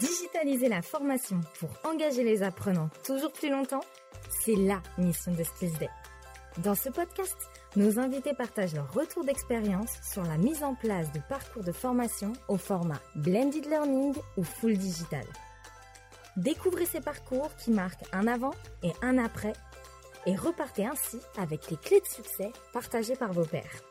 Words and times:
Digitaliser 0.00 0.68
la 0.68 0.82
formation 0.82 1.40
pour 1.60 1.70
engager 1.84 2.22
les 2.22 2.42
apprenants 2.42 2.90
toujours 3.04 3.32
plus 3.32 3.50
longtemps, 3.50 3.84
c'est 4.44 4.56
LA 4.56 4.82
mission 4.98 5.32
de 5.32 5.42
Skills 5.42 5.78
Day. 5.78 5.88
Dans 6.58 6.74
ce 6.74 6.88
podcast, 6.88 7.36
nos 7.76 7.98
invités 7.98 8.34
partagent 8.34 8.74
leur 8.74 8.92
retour 8.92 9.24
d'expérience 9.24 9.90
sur 10.02 10.22
la 10.24 10.36
mise 10.38 10.62
en 10.64 10.74
place 10.74 11.12
de 11.12 11.20
parcours 11.28 11.62
de 11.62 11.72
formation 11.72 12.32
au 12.48 12.56
format 12.56 13.00
blended 13.14 13.64
learning 13.66 14.14
ou 14.36 14.42
full 14.42 14.76
digital. 14.76 15.24
Découvrez 16.36 16.86
ces 16.86 17.00
parcours 17.00 17.54
qui 17.56 17.70
marquent 17.70 18.04
un 18.12 18.26
avant 18.26 18.54
et 18.82 18.92
un 19.02 19.16
après 19.18 19.54
et 20.26 20.34
repartez 20.34 20.84
ainsi 20.84 21.20
avec 21.38 21.70
les 21.70 21.76
clés 21.76 22.00
de 22.00 22.06
succès 22.06 22.52
partagées 22.72 23.16
par 23.16 23.32
vos 23.32 23.44
pairs. 23.44 23.82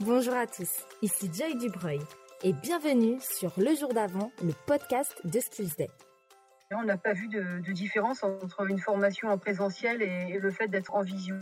Bonjour 0.00 0.34
à 0.34 0.46
tous, 0.46 0.70
ici 1.00 1.30
Joy 1.32 1.56
Dubreuil 1.56 2.00
et 2.44 2.52
bienvenue 2.52 3.20
sur 3.20 3.52
Le 3.56 3.74
Jour 3.76 3.94
d'avant, 3.94 4.32
le 4.42 4.52
podcast 4.66 5.20
de 5.24 5.38
Skills 5.38 5.74
Day. 5.78 5.88
On 6.72 6.82
n'a 6.82 6.96
pas 6.96 7.12
vu 7.12 7.28
de, 7.28 7.60
différence 7.72 8.24
entre 8.24 8.68
une 8.68 8.80
formation 8.80 9.28
en 9.28 9.38
présentiel 9.38 10.02
et, 10.02 10.38
le 10.38 10.50
fait 10.50 10.66
d'être 10.66 10.94
en 10.94 11.02
visio. 11.02 11.36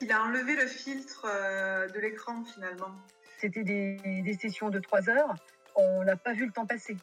Il 0.00 0.10
a 0.10 0.22
enlevé 0.22 0.56
le 0.56 0.66
filtre 0.66 1.26
euh, 1.28 1.86
de 1.88 2.00
l'écran 2.00 2.42
finalement. 2.44 2.90
C'était 3.38 3.62
des, 3.62 4.38
sessions 4.40 4.70
de 4.70 4.80
trois 4.80 5.08
heures. 5.08 5.34
On 5.76 6.02
n'a 6.02 6.16
pas 6.16 6.32
vu 6.32 6.46
le 6.46 6.52
temps 6.52 6.66
passer. 6.66 6.96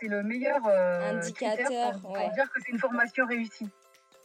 C'est 0.00 0.08
le 0.08 0.22
meilleur 0.22 0.66
euh, 0.66 1.10
indicateur 1.10 2.00
pour, 2.00 2.16
dire 2.16 2.50
que 2.50 2.60
c'est 2.64 2.72
une 2.72 2.78
formation 2.78 3.26
réussie. 3.26 3.68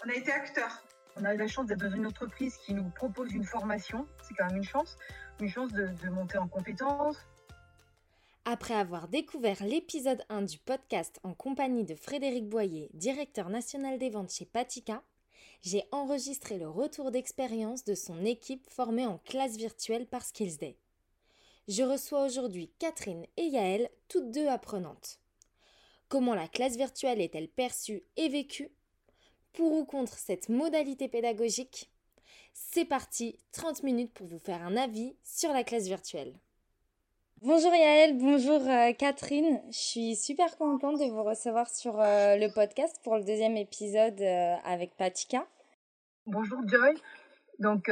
On 0.05 0.09
a 0.09 0.13
été 0.13 0.31
acteurs. 0.31 0.81
On 1.17 1.25
a 1.25 1.33
eu 1.33 1.37
la 1.37 1.47
chance 1.47 1.65
d'être 1.65 1.81
dans 1.81 1.93
une 1.93 2.07
entreprise 2.07 2.55
qui 2.57 2.73
nous 2.73 2.89
propose 2.91 3.33
une 3.33 3.43
formation. 3.43 4.07
C'est 4.21 4.33
quand 4.33 4.45
même 4.45 4.57
une 4.57 4.63
chance. 4.63 4.97
Une 5.41 5.49
chance 5.49 5.73
de, 5.73 5.87
de 5.87 6.09
monter 6.09 6.37
en 6.37 6.47
compétences, 6.47 7.17
après 8.45 8.73
avoir 8.73 9.07
découvert 9.07 9.63
l'épisode 9.63 10.23
1 10.29 10.41
du 10.43 10.57
podcast 10.57 11.19
en 11.23 11.33
compagnie 11.33 11.83
de 11.83 11.95
Frédéric 11.95 12.49
Boyer, 12.49 12.89
directeur 12.93 13.49
national 13.49 13.99
des 13.99 14.09
ventes 14.09 14.31
chez 14.31 14.45
Patika, 14.45 15.03
j'ai 15.61 15.83
enregistré 15.91 16.57
le 16.57 16.67
retour 16.67 17.11
d'expérience 17.11 17.83
de 17.83 17.93
son 17.93 18.25
équipe 18.25 18.67
formée 18.67 19.05
en 19.05 19.19
classe 19.19 19.57
virtuelle 19.57 20.07
par 20.07 20.25
Skills 20.25 20.73
Je 21.67 21.83
reçois 21.83 22.25
aujourd'hui 22.25 22.71
Catherine 22.79 23.27
et 23.37 23.45
Yaël, 23.45 23.89
toutes 24.07 24.31
deux 24.31 24.47
apprenantes. 24.47 25.19
Comment 26.09 26.33
la 26.33 26.47
classe 26.47 26.77
virtuelle 26.77 27.21
est-elle 27.21 27.47
perçue 27.47 28.03
et 28.17 28.27
vécue? 28.27 28.71
Pour 29.53 29.71
ou 29.73 29.85
contre 29.85 30.17
cette 30.17 30.49
modalité 30.49 31.07
pédagogique? 31.07 31.91
C'est 32.53 32.85
parti, 32.85 33.37
30 33.51 33.83
minutes 33.83 34.13
pour 34.13 34.25
vous 34.25 34.39
faire 34.39 34.63
un 34.63 34.77
avis 34.77 35.15
sur 35.23 35.53
la 35.53 35.63
classe 35.63 35.85
virtuelle. 35.85 36.33
Bonjour 37.43 37.73
Yael, 37.73 38.19
bonjour 38.19 38.61
euh, 38.69 38.93
Catherine. 38.93 39.59
Je 39.71 39.79
suis 39.79 40.15
super 40.15 40.55
contente 40.57 40.99
de 40.99 41.05
vous 41.05 41.23
recevoir 41.23 41.67
sur 41.67 41.99
euh, 41.99 42.35
le 42.37 42.53
podcast 42.53 42.95
pour 43.03 43.15
le 43.15 43.23
deuxième 43.23 43.57
épisode 43.57 44.21
euh, 44.21 44.55
avec 44.63 44.95
Patika. 44.95 45.47
Bonjour 46.27 46.59
Joy. 46.67 46.93
Donc 47.57 47.85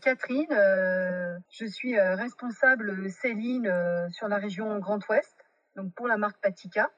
Catherine, 0.00 0.48
je 0.48 1.66
suis 1.66 2.00
responsable 2.00 3.10
Céline 3.10 3.70
sur 4.10 4.28
la 4.28 4.36
région 4.36 4.78
Grand 4.78 5.06
Ouest, 5.10 5.36
donc 5.76 5.94
pour 5.94 6.06
la 6.06 6.16
marque 6.16 6.40
Patika. 6.40 6.90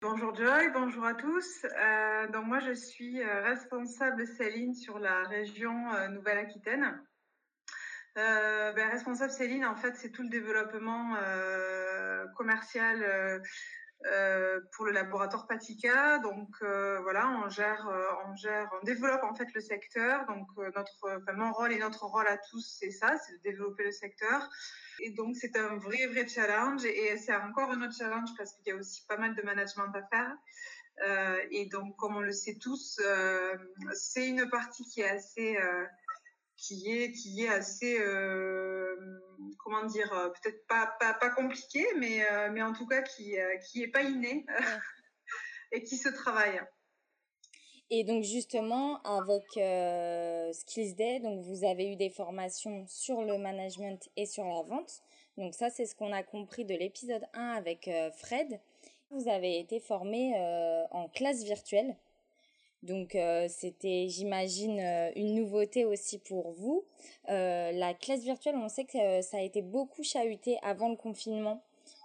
Bonjour 0.00 0.34
Joy, 0.34 0.70
bonjour 0.72 1.04
à 1.04 1.14
tous. 1.14 1.66
donc 2.32 2.46
moi 2.46 2.60
je 2.60 2.72
suis 2.72 3.22
responsable 3.22 4.26
Céline 4.26 4.74
sur 4.74 4.98
la 4.98 5.22
région 5.24 5.74
Nouvelle-Aquitaine. 6.10 6.98
Euh, 8.16 8.72
ben, 8.72 8.90
responsable 8.90 9.32
Céline, 9.32 9.64
en 9.64 9.74
fait, 9.74 9.96
c'est 9.96 10.10
tout 10.10 10.22
le 10.22 10.28
développement 10.28 11.16
euh, 11.16 12.26
commercial 12.36 13.02
euh, 14.06 14.60
pour 14.72 14.84
le 14.84 14.92
laboratoire 14.92 15.48
Patika. 15.48 16.18
Donc 16.18 16.48
voilà, 16.60 17.28
on 17.44 17.48
gère, 17.48 17.88
on 18.26 18.36
gère, 18.36 18.70
on 18.80 18.84
développe 18.84 19.24
en 19.24 19.34
fait 19.34 19.52
le 19.52 19.60
secteur. 19.60 20.26
Donc 20.26 20.46
notre, 20.76 21.32
mon 21.34 21.52
rôle 21.52 21.72
et 21.72 21.78
notre 21.78 22.04
rôle 22.04 22.28
à 22.28 22.38
tous, 22.38 22.76
c'est 22.78 22.90
ça, 22.90 23.18
c'est 23.18 23.32
de 23.32 23.42
développer 23.42 23.84
le 23.84 23.92
secteur. 23.92 24.48
Et 25.00 25.10
donc 25.10 25.34
c'est 25.34 25.56
un 25.56 25.76
vrai 25.76 26.06
vrai 26.06 26.28
challenge 26.28 26.84
et 26.84 27.16
c'est 27.16 27.34
encore 27.34 27.70
un 27.70 27.82
autre 27.82 27.96
challenge 27.96 28.30
parce 28.36 28.52
qu'il 28.52 28.68
y 28.68 28.70
a 28.70 28.76
aussi 28.76 29.04
pas 29.08 29.16
mal 29.16 29.34
de 29.34 29.42
management 29.42 29.92
à 29.94 30.02
faire. 30.06 30.36
Et 31.50 31.66
donc, 31.66 31.96
comme 31.96 32.16
on 32.16 32.20
le 32.20 32.30
sait 32.30 32.58
tous, 32.60 33.00
c'est 33.94 34.28
une 34.28 34.48
partie 34.48 34.84
qui 34.84 35.00
est 35.00 35.08
assez 35.08 35.58
qui 36.66 36.90
est 36.90 37.12
qui 37.12 37.44
est 37.44 37.48
assez 37.48 37.98
euh, 37.98 38.96
comment 39.58 39.84
dire 39.84 40.12
euh, 40.12 40.28
peut-être 40.30 40.66
pas, 40.66 40.94
pas, 40.98 41.14
pas 41.14 41.30
compliqué 41.30 41.84
mais 41.98 42.24
euh, 42.24 42.50
mais 42.52 42.62
en 42.62 42.72
tout 42.72 42.86
cas 42.86 43.02
qui 43.02 43.36
qui 43.66 43.82
est 43.82 43.88
pas 43.88 44.02
inné 44.02 44.46
et 45.72 45.82
qui 45.82 45.96
se 45.96 46.08
travaille. 46.08 46.60
Et 47.90 48.02
donc 48.02 48.24
justement 48.24 49.02
avec 49.02 49.44
Skills 50.54 50.94
Day 50.94 51.20
donc 51.20 51.44
vous 51.44 51.64
avez 51.64 51.92
eu 51.92 51.96
des 51.96 52.10
formations 52.10 52.86
sur 52.88 53.22
le 53.22 53.36
management 53.36 54.08
et 54.16 54.26
sur 54.26 54.44
la 54.44 54.62
vente. 54.62 55.02
Donc 55.36 55.54
ça 55.54 55.68
c'est 55.68 55.84
ce 55.84 55.94
qu'on 55.94 56.12
a 56.12 56.22
compris 56.22 56.64
de 56.64 56.74
l'épisode 56.74 57.24
1 57.34 57.50
avec 57.50 57.90
Fred. 58.16 58.60
Vous 59.10 59.28
avez 59.28 59.60
été 59.60 59.80
formé 59.80 60.34
en 60.90 61.08
classe 61.08 61.44
virtuelle. 61.44 61.94
Donc 62.84 63.14
euh, 63.14 63.46
c'était, 63.48 64.08
j'imagine, 64.08 64.78
euh, 64.78 65.10
une 65.16 65.34
nouveauté 65.34 65.86
aussi 65.86 66.18
pour 66.18 66.52
vous. 66.52 66.84
Euh, 67.30 67.72
la 67.72 67.94
classe 67.94 68.20
virtuelle, 68.20 68.56
on 68.56 68.68
sait 68.68 68.84
que 68.84 69.22
ça 69.22 69.38
a 69.38 69.40
été 69.40 69.62
beaucoup 69.62 70.02
chahuté 70.02 70.58
avant 70.62 70.88
le 70.88 70.96
confinement. 70.96 71.62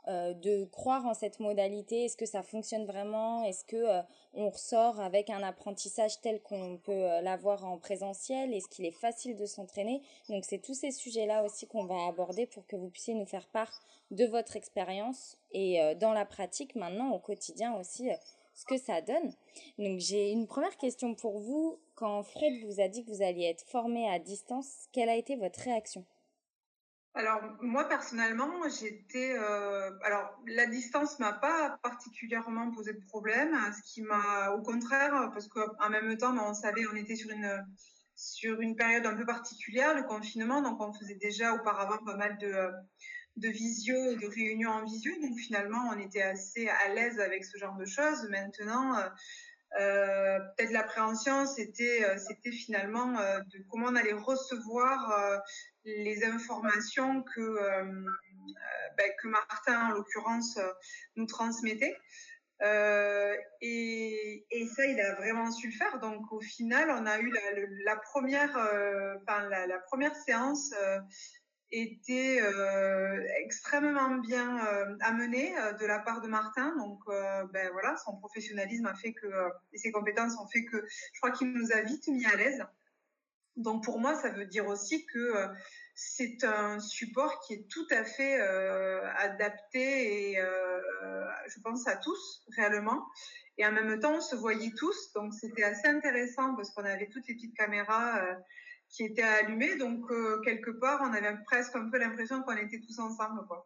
de 0.08 0.66
croire 0.66 1.06
en 1.06 1.14
cette 1.14 1.40
modalité, 1.40 2.06
est-ce 2.06 2.18
que 2.18 2.26
ça 2.26 2.42
fonctionne 2.42 2.86
vraiment? 2.86 3.44
Est-ce 3.44 3.64
que 3.64 4.02
on 4.34 4.50
ressort 4.50 5.00
avec 5.00 5.30
un 5.30 5.44
apprentissage 5.44 6.20
tel 6.22 6.42
qu'on 6.42 6.78
peut 6.78 7.04
l'avoir 7.22 7.64
en 7.66 7.78
présentiel? 7.78 8.54
Est-ce 8.54 8.68
qu'il 8.70 8.86
est 8.86 9.00
facile 9.06 9.36
de 9.36 9.46
s'entraîner? 9.46 10.02
Donc 10.30 10.46
c'est 10.46 10.58
tous 10.58 10.74
ces 10.74 10.92
sujets-là 10.92 11.44
aussi 11.44 11.68
qu'on 11.68 11.86
va 11.86 12.08
aborder 12.08 12.48
pour 12.48 12.66
que 12.66 12.76
vous 12.76 12.90
puissiez 12.90 13.14
nous 13.14 13.28
faire 13.28 13.48
part 13.50 13.74
de 14.10 14.26
votre 14.26 14.56
expérience 14.56 15.38
et 15.52 15.80
dans 16.00 16.14
la 16.14 16.26
pratique 16.26 16.76
maintenant 16.76 17.12
au 17.12 17.20
quotidien 17.20 17.76
aussi 17.76 18.10
ce 18.59 18.66
que 18.66 18.78
ça 18.78 19.02
donne. 19.02 19.31
Donc 19.78 20.00
j'ai 20.00 20.31
une 20.31 20.46
première 20.46 20.75
question 20.75 21.16
pour 21.16 21.40
vous. 21.40 21.80
Quand 21.96 22.24
Fred 22.24 22.66
vous 22.66 22.81
a 22.81 22.90
dit 22.90 23.06
que 23.06 23.12
vous 23.12 23.22
alliez 23.22 23.46
être 23.46 23.64
formé 23.70 24.09
à 24.09 24.20
distance, 24.20 24.88
quelle 24.92 25.09
a 25.09 25.16
été 25.16 25.38
votre 25.38 25.59
réaction? 25.62 26.06
Alors 27.14 27.42
moi 27.62 27.86
personnellement, 27.86 28.52
j'étais 28.69 29.34
euh, 29.38 29.92
alors 30.03 30.30
la 30.46 30.66
distance 30.66 31.19
m'a 31.19 31.34
pas 31.34 31.80
particulièrement 31.81 32.69
posé 32.72 32.94
de 32.94 33.06
problème, 33.08 33.53
hein, 33.53 33.72
ce 33.74 33.94
qui 33.94 34.02
m'a 34.02 34.52
au 34.52 34.62
contraire 34.62 35.30
parce 35.34 35.48
qu'en 35.48 35.90
même 35.90 36.18
temps, 36.18 36.36
on 36.38 36.53
savait 36.53 36.86
on 36.92 36.96
était 36.96 37.16
sur 37.16 37.31
une 37.31 37.66
sur 38.16 38.59
une 38.59 38.75
période 38.75 39.06
un 39.06 39.16
peu 39.16 39.25
particulière, 39.25 39.96
le 39.96 40.03
confinement, 40.03 40.62
donc 40.62 40.81
on 40.81 40.92
faisait 40.92 41.16
déjà 41.16 41.53
auparavant 41.53 42.03
pas 42.06 42.18
mal 42.18 42.38
de 42.38 42.69
de 43.38 43.50
visio, 43.50 44.16
de 44.16 44.28
réunions 44.28 44.72
en 44.72 44.86
visio. 44.86 45.14
Donc 45.22 45.38
finalement, 45.38 45.92
on 45.94 46.00
était 46.00 46.22
assez 46.22 46.68
à 46.68 46.94
l'aise 46.94 47.20
avec 47.20 47.46
ce 47.46 47.58
genre 47.58 47.76
de 47.78 47.86
choses. 47.86 48.28
Maintenant, 48.30 48.98
euh, 48.98 49.10
euh 49.80 50.40
peut-être 50.58 50.72
l'appréhension, 50.72 51.46
c'était 51.46 52.04
euh, 52.04 52.18
finalement 52.52 53.14
de 53.14 53.64
comment 53.70 53.88
on 53.88 53.96
allait 53.96 54.14
recevoir 54.14 55.42
les 55.86 56.24
informations 56.26 57.24
que 57.24 57.58
ben, 58.98 59.12
que 59.22 59.28
Martin, 59.28 59.88
en 59.88 59.92
l'occurrence, 59.92 60.60
nous 61.16 61.28
transmettait. 61.28 61.96
Et, 63.62 64.44
ça, 64.76 64.86
il 64.86 65.00
a 65.00 65.16
vraiment 65.16 65.52
su 65.52 65.68
le 65.68 65.74
faire. 65.74 66.00
Donc, 66.00 66.32
au 66.32 66.42
final, 66.42 66.90
on 66.90 67.06
a 67.06 67.20
eu 67.20 67.32
la, 67.86 67.96
première, 67.96 68.50
enfin, 69.22 69.48
la, 69.50 69.80
première 69.88 70.16
séance 70.16 70.74
était 71.72 72.41
euh, 72.41 73.24
extrêmement 73.38 74.18
bien 74.18 74.66
euh, 74.66 74.96
amené 75.02 75.57
euh, 75.57 75.74
de 75.74 75.85
la 75.85 76.00
part 76.00 76.22
de 76.22 76.28
Martin. 76.28 76.75
Donc, 76.77 77.00
ben 77.51 77.69
voilà, 77.71 77.95
son 77.98 78.16
professionnalisme 78.18 78.86
a 78.86 78.95
fait 78.95 79.13
que 79.13 79.27
et 79.74 79.77
ses 79.77 79.92
compétences 79.92 80.33
ont 80.39 80.48
fait 80.48 80.66
que 80.66 80.86
je 81.13 81.19
crois 81.19 81.31
qu'il 81.31 81.51
nous 81.54 81.71
a 81.71 81.81
vite 81.81 82.07
mis 82.07 82.25
à 82.25 82.36
l'aise. 82.36 82.63
Donc, 83.56 83.83
pour 83.83 84.00
moi, 84.00 84.16
ça 84.16 84.30
veut 84.30 84.45
dire 84.45 84.68
aussi 84.68 85.06
que 85.06 85.33
c'est 85.95 86.44
un 86.45 86.80
support 86.80 87.42
qui 87.42 87.54
est 87.56 87.68
tout 87.69 87.88
à 87.92 88.06
fait 88.06 88.39
adapté 88.39 90.31
et 90.31 90.42
je 91.48 91.60
pense 91.62 91.88
à 91.88 91.98
tous 91.98 92.44
réellement. 92.56 93.06
Et 93.57 93.65
en 93.65 93.74
même 93.74 94.00
temps, 94.00 94.13
on 94.13 94.22
se 94.22 94.38
voyait 94.38 94.72
tous, 94.77 95.12
donc 95.13 95.33
c'était 95.33 95.63
assez 95.63 95.88
intéressant 95.88 96.56
parce 96.56 96.72
qu'on 96.72 96.86
avait 96.86 97.10
toutes 97.10 97.27
les 97.27 97.36
petites 97.36 97.57
caméras 97.57 98.24
qui 98.89 99.06
était 99.06 99.24
allumé. 99.24 99.77
Donc, 99.77 100.09
euh, 100.12 100.41
quelque 100.41 100.71
part, 100.71 101.00
on 101.01 101.13
avait 101.13 101.38
presque 101.45 101.75
un 101.75 101.89
peu 101.89 102.00
l'impression 102.00 102.41
qu'on 102.41 102.57
était 102.57 102.80
tous 102.80 103.00
ensemble. 103.00 103.45
Quoi. 103.47 103.65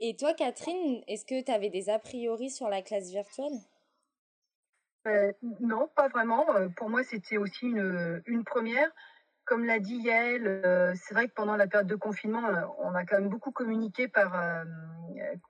Et 0.00 0.16
toi, 0.16 0.34
Catherine, 0.34 1.02
est-ce 1.06 1.24
que 1.24 1.42
tu 1.42 1.50
avais 1.50 1.70
des 1.70 1.88
a 1.88 1.98
priori 1.98 2.50
sur 2.50 2.68
la 2.68 2.82
classe 2.82 3.10
virtuelle? 3.10 3.58
Euh, 5.06 5.32
Non, 5.60 5.88
pas 5.94 6.08
vraiment. 6.08 6.54
Euh, 6.56 6.68
pour 6.76 6.88
moi, 6.88 7.02
c'était 7.04 7.36
aussi 7.36 7.66
une, 7.66 8.22
une 8.26 8.44
première. 8.44 8.90
comme 9.44 9.64
l'a 9.66 9.78
dit 9.78 9.96
Yael, 9.96 10.46
euh, 10.46 10.94
c'est 10.96 11.14
vrai 11.14 11.28
que 11.28 11.34
pendant 11.34 11.56
la 11.56 11.66
période 11.66 11.86
de 11.86 11.96
confinement, 11.96 12.42
on 12.78 12.94
a 12.94 13.04
quand 13.04 13.20
même 13.20 13.28
beaucoup 13.28 13.52
communiqué 13.52 14.08
par 14.08 14.34
euh, 14.34 14.64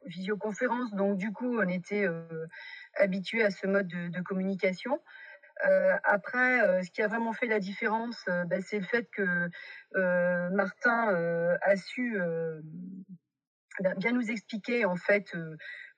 visioconférence. 0.07 0.93
Donc, 0.95 1.17
du 1.17 1.33
coup, 1.33 1.59
on 1.59 1.69
était 1.69 2.07
habitué 2.97 3.43
à 3.45 3.51
ce 3.51 3.67
mode 3.67 3.87
de, 3.87 4.21
communication. 4.23 5.01
Après, 6.03 6.83
ce 6.83 6.91
qui 6.91 7.03
a 7.03 7.09
vraiment 7.09 7.33
fait 7.33 7.47
la 7.47 7.59
différence, 7.59 8.25
ben, 8.47 8.61
c'est 8.63 8.79
le 8.79 8.85
fait 8.85 9.09
que 9.11 9.49
Martin 10.51 11.57
a 11.63 11.77
su 11.77 12.19
ben, 13.81 13.95
bien 13.97 14.13
nous 14.13 14.31
expliquer 14.31 14.85
en 14.85 14.97
fait 14.97 15.35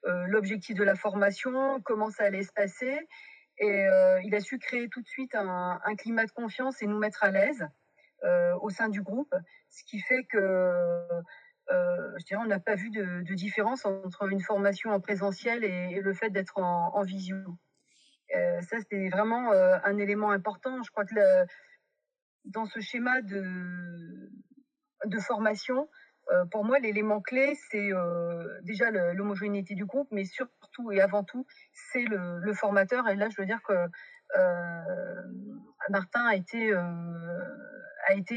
l'objectif 0.05 0.77
de 0.77 0.85
la 0.85 0.95
formation, 0.95 1.81
comment 1.83 2.11
ça 2.11 2.25
allait 2.25 2.45
se 2.45 2.53
passer. 2.53 2.99
Et 3.59 3.87
il 4.25 4.35
a 4.35 4.41
su 4.41 4.59
créer 4.59 4.89
tout 4.89 5.03
de 5.03 5.09
suite 5.09 5.35
un 5.35 5.97
climat 5.97 6.27
de 6.27 6.33
confiance 6.33 6.83
et 6.83 6.87
nous 6.87 6.99
mettre 6.99 7.25
à 7.25 7.31
l'aise. 7.31 7.67
Euh, 8.25 8.55
au 8.63 8.71
sein 8.71 8.89
du 8.89 9.03
groupe, 9.03 9.35
ce 9.69 9.85
qui 9.85 10.01
fait 10.01 10.25
que 10.25 10.39
euh, 10.39 12.13
je 12.19 12.25
dirais, 12.25 12.41
on 12.43 12.47
n'a 12.47 12.59
pas 12.59 12.75
vu 12.75 12.91
de, 12.91 13.35
différence 13.35 13.85
entre 13.85 14.29
une 14.33 14.41
formation 14.41 14.91
en 14.91 15.01
présentiel 15.01 15.65
et, 15.65 16.01
le 16.01 16.15
fait 16.15 16.31
d'être 16.31 16.59
en, 16.59 17.03
visio. 17.03 17.37
Euh, 18.35 18.61
ça, 18.63 18.77
c'est 18.91 19.09
vraiment 19.09 19.53
un 19.53 19.99
élément 19.99 20.31
important. 20.31 20.83
Je 20.83 20.91
crois 20.91 21.05
que 21.05 21.15
dans 22.45 22.67
ce 22.67 22.81
schéma 22.81 23.23
de, 23.23 24.31
formation, 25.21 25.89
pour 26.51 26.65
moi, 26.65 26.79
l'élément 26.79 27.21
clé, 27.21 27.57
c'est 27.71 27.91
déjà 28.63 28.91
l'homogénéité 28.91 29.75
du 29.75 29.85
groupe, 29.85 30.09
mais 30.11 30.25
surtout 30.25 30.91
et 30.93 31.01
avant 31.01 31.25
tout, 31.25 31.47
c'est 31.73 32.05
le, 32.05 32.53
formateur. 32.55 33.09
Et 33.09 33.17
là, 33.17 33.29
je 33.31 33.41
veux 33.41 33.47
dire 33.47 33.63
que 33.63 33.75
Martin 35.89 36.27
a 36.27 36.35
été 36.35 36.73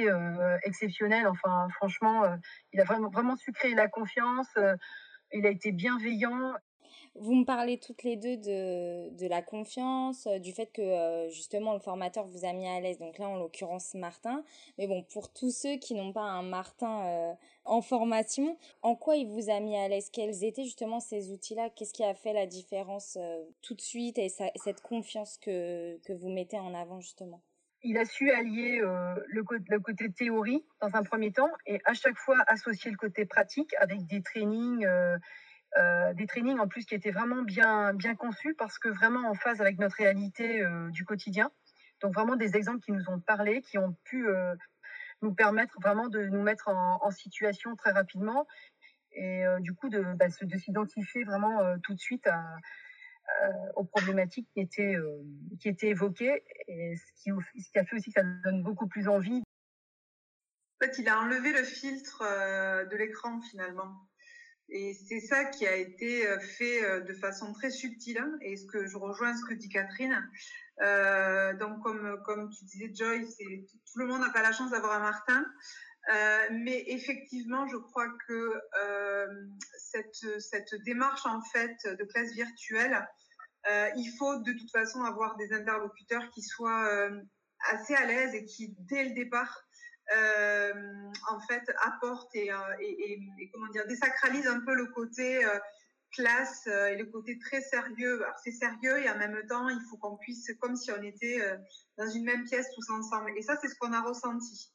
euh, 0.09 0.57
exceptionnel. 0.63 1.27
Enfin, 1.27 1.67
franchement, 1.75 2.23
euh, 2.23 2.35
il 2.73 2.81
a 2.81 2.83
vraiment, 2.83 3.35
su 3.35 3.51
créer 3.51 3.75
la 3.75 3.87
confiance. 3.87 4.47
Euh, 4.57 4.75
il 5.31 5.45
a 5.45 5.49
été 5.49 5.71
bienveillant. 5.71 6.53
Vous 7.19 7.35
me 7.35 7.45
parlez 7.45 7.77
toutes 7.77 8.03
les 8.03 8.15
deux 8.15 8.37
de, 8.37 9.09
de 9.15 9.27
la 9.27 9.41
confiance, 9.41 10.27
du 10.41 10.51
fait 10.51 10.67
que 10.67 11.27
justement 11.29 11.73
le 11.73 11.79
formateur 11.79 12.25
vous 12.25 12.45
a 12.45 12.53
mis 12.53 12.67
à 12.67 12.79
l'aise. 12.79 12.97
Donc 12.97 13.17
là, 13.17 13.27
en 13.27 13.37
l'occurrence, 13.37 13.93
Martin. 13.93 14.43
Mais 14.77 14.87
bon, 14.87 15.03
pour 15.03 15.31
tous 15.31 15.51
ceux 15.51 15.77
qui 15.77 15.93
n'ont 15.93 16.13
pas 16.13 16.21
un 16.21 16.43
Martin 16.43 17.35
en 17.65 17.81
formation, 17.81 18.57
en 18.81 18.95
quoi 18.95 19.15
il 19.15 19.27
vous 19.27 19.49
a 19.49 19.59
mis 19.59 19.77
à 19.77 19.87
l'aise? 19.87 20.09
Quels 20.09 20.43
étaient 20.43 20.63
justement 20.63 20.99
ces 20.99 21.31
outils-là? 21.31 21.69
Qu'est-ce 21.71 21.93
qui 21.93 22.03
a 22.03 22.13
fait 22.13 22.33
la 22.33 22.45
différence 22.45 23.17
tout 23.61 23.75
de 23.75 23.81
suite 23.81 24.17
et 24.17 24.29
cette 24.29 24.81
confiance 24.81 25.37
que, 25.37 25.97
que 26.05 26.13
vous 26.13 26.29
mettez 26.29 26.57
en 26.57 26.73
avant 26.73 26.99
justement? 26.99 27.41
Il 27.81 27.97
a 27.97 28.05
su 28.05 28.29
allier 28.31 28.81
euh, 28.81 29.15
le, 29.27 29.43
le, 29.69 29.79
côté 29.79 30.11
théorie 30.11 30.65
dans 30.81 30.93
un 30.95 31.03
premier 31.03 31.31
temps 31.31 31.49
et 31.65 31.79
à 31.85 31.93
chaque 31.93 32.17
fois 32.17 32.37
associer 32.47 32.91
le 32.91 32.97
côté 32.97 33.25
pratique 33.25 33.73
avec 33.79 34.05
des 34.05 34.21
trainings, 34.21 34.85
euh, 34.85 35.17
euh, 35.77 36.13
des 36.13 36.27
trainings 36.27 36.59
en 36.59 36.67
plus 36.67 36.85
qui 36.85 36.95
étaient 36.95 37.11
vraiment 37.11 37.41
bien, 37.43 37.93
bien 37.93 38.15
conçus 38.15 38.55
parce 38.55 38.79
que 38.79 38.89
vraiment 38.89 39.29
en 39.29 39.35
phase 39.35 39.61
avec 39.61 39.79
notre 39.79 39.97
réalité 39.97 40.63
du 40.89 41.05
quotidien. 41.05 41.51
Donc 42.01 42.13
vraiment 42.13 42.35
des 42.35 42.55
exemples 42.55 42.79
qui 42.79 42.91
nous 42.91 43.09
ont 43.09 43.19
parlé, 43.19 43.61
qui 43.61 43.77
ont 43.77 43.95
pu 44.05 44.27
nous 45.21 45.33
permettre 45.33 45.75
vraiment 45.81 46.07
de 46.07 46.25
nous 46.25 46.41
mettre 46.41 46.69
en, 46.69 47.11
situation 47.11 47.75
très 47.75 47.91
rapidement 47.91 48.47
et 49.11 49.43
du 49.59 49.73
coup 49.73 49.89
de, 49.89 50.01
bah, 50.15 50.27
de 50.41 50.57
s'identifier 50.57 51.23
vraiment 51.23 51.77
tout 51.79 51.93
de 51.93 51.99
suite 51.99 52.25
à, 52.27 52.41
euh, 53.43 53.71
aux 53.75 53.85
problématiques 53.85 54.49
qui 54.53 54.59
étaient, 54.59 54.95
euh, 54.95 55.23
qui 55.61 55.69
étaient 55.69 55.89
évoquées, 55.89 56.43
et 56.67 56.95
ce 56.95 57.23
qui, 57.23 57.31
ce 57.61 57.71
qui 57.71 57.79
a 57.79 57.85
fait 57.85 57.95
aussi 57.95 58.11
que 58.11 58.19
ça 58.19 58.27
donne 58.43 58.63
beaucoup 58.63 58.87
plus 58.87 59.07
envie. 59.07 59.41
En 60.81 60.85
fait, 60.85 60.97
il 60.97 61.07
a 61.07 61.19
enlevé 61.19 61.53
le 61.53 61.63
filtre 61.63 62.23
euh, 62.25 62.85
de 62.85 62.97
l'écran 62.97 63.39
finalement. 63.41 64.08
Et 64.71 64.93
c'est 64.93 65.19
ça 65.19 65.45
qui 65.45 65.67
a 65.67 65.75
été 65.75 66.25
fait 66.57 67.01
de 67.01 67.13
façon 67.13 67.53
très 67.53 67.71
subtile. 67.71 68.19
Hein, 68.19 68.37
et 68.41 68.55
ce 68.55 68.65
que 68.65 68.87
je 68.87 68.97
rejoins 68.97 69.35
ce 69.35 69.45
que 69.45 69.53
dit 69.53 69.69
Catherine. 69.69 70.29
Euh, 70.81 71.53
donc, 71.55 71.81
comme, 71.81 72.21
comme 72.25 72.49
tu 72.49 72.65
disais, 72.65 72.91
Joy, 72.93 73.25
tout 73.25 73.99
le 73.99 74.07
monde 74.07 74.21
n'a 74.21 74.29
pas 74.29 74.41
la 74.41 74.51
chance 74.51 74.71
d'avoir 74.71 74.93
un 74.93 74.99
Martin. 74.99 75.45
Euh, 76.11 76.47
mais 76.51 76.83
effectivement, 76.87 77.67
je 77.67 77.77
crois 77.77 78.07
que 78.27 78.53
euh, 78.81 79.27
cette, 79.77 80.39
cette 80.39 80.73
démarche 80.83 81.25
en 81.25 81.41
fait 81.41 81.77
de 81.85 82.03
classe 82.05 82.31
virtuelle, 82.33 83.07
euh, 83.69 83.89
il 83.95 84.09
faut 84.17 84.37
de 84.37 84.51
toute 84.53 84.71
façon 84.71 85.03
avoir 85.03 85.35
des 85.35 85.53
interlocuteurs 85.53 86.29
qui 86.31 86.41
soient 86.41 86.89
assez 87.71 87.93
à 87.93 88.05
l'aise 88.05 88.33
et 88.33 88.45
qui, 88.45 88.75
dès 88.79 89.03
le 89.03 89.13
départ, 89.13 89.61
en 90.11 91.39
fait, 91.47 91.63
apportent 91.81 92.33
et, 92.35 92.51
et, 92.81 93.19
et, 93.39 93.49
comment 93.51 93.67
dire, 93.71 93.85
désacralisent 93.87 94.47
un 94.47 94.61
peu 94.61 94.73
le 94.73 94.87
côté 94.87 95.45
classe 96.11 96.65
et 96.67 96.95
le 96.95 97.05
côté 97.05 97.37
très 97.37 97.61
sérieux. 97.61 98.23
Alors 98.23 98.37
c'est 98.43 98.51
sérieux 98.51 99.03
et 99.03 99.09
en 99.09 99.17
même 99.17 99.39
temps, 99.47 99.69
il 99.69 99.81
faut 99.89 99.97
qu'on 99.97 100.17
puisse, 100.17 100.51
comme 100.59 100.75
si 100.75 100.91
on 100.91 101.01
était 101.03 101.39
dans 101.97 102.09
une 102.09 102.23
même 102.23 102.43
pièce 102.45 102.67
tous 102.75 102.89
ensemble. 102.91 103.31
Et 103.37 103.41
ça, 103.41 103.57
c'est 103.61 103.67
ce 103.67 103.75
qu'on 103.75 103.93
a 103.93 104.01
ressenti. 104.01 104.71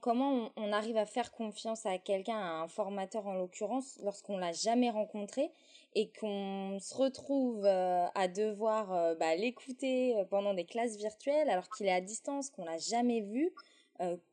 Comment 0.00 0.52
on, 0.56 0.72
arrive 0.72 0.96
à 0.96 1.06
faire 1.06 1.32
confiance 1.32 1.84
à 1.84 1.98
quelqu'un, 1.98 2.38
à 2.38 2.62
un 2.62 2.68
formateur 2.68 3.26
en 3.26 3.34
l'occurrence, 3.34 3.98
lorsqu'on 4.04 4.38
l'a 4.38 4.52
jamais 4.52 4.90
rencontré 4.90 5.50
et 5.94 6.12
qu'on 6.12 6.78
se 6.80 6.94
retrouve 6.94 7.64
euh, 7.64 8.06
à 8.14 8.28
devoir 8.28 8.92
euh, 8.92 9.14
bah, 9.16 9.34
l'écouter 9.34 10.16
euh, 10.16 10.24
pendant 10.24 10.54
des 10.54 10.66
classes 10.66 10.96
virtuelles 10.96 11.50
alors 11.50 11.68
qu'il 11.70 11.86
est 11.86 11.92
à 11.92 12.00
distance, 12.00 12.50
qu'on 12.50 12.64
l'a 12.64 12.78
jamais 12.78 13.22
vu? 13.22 13.50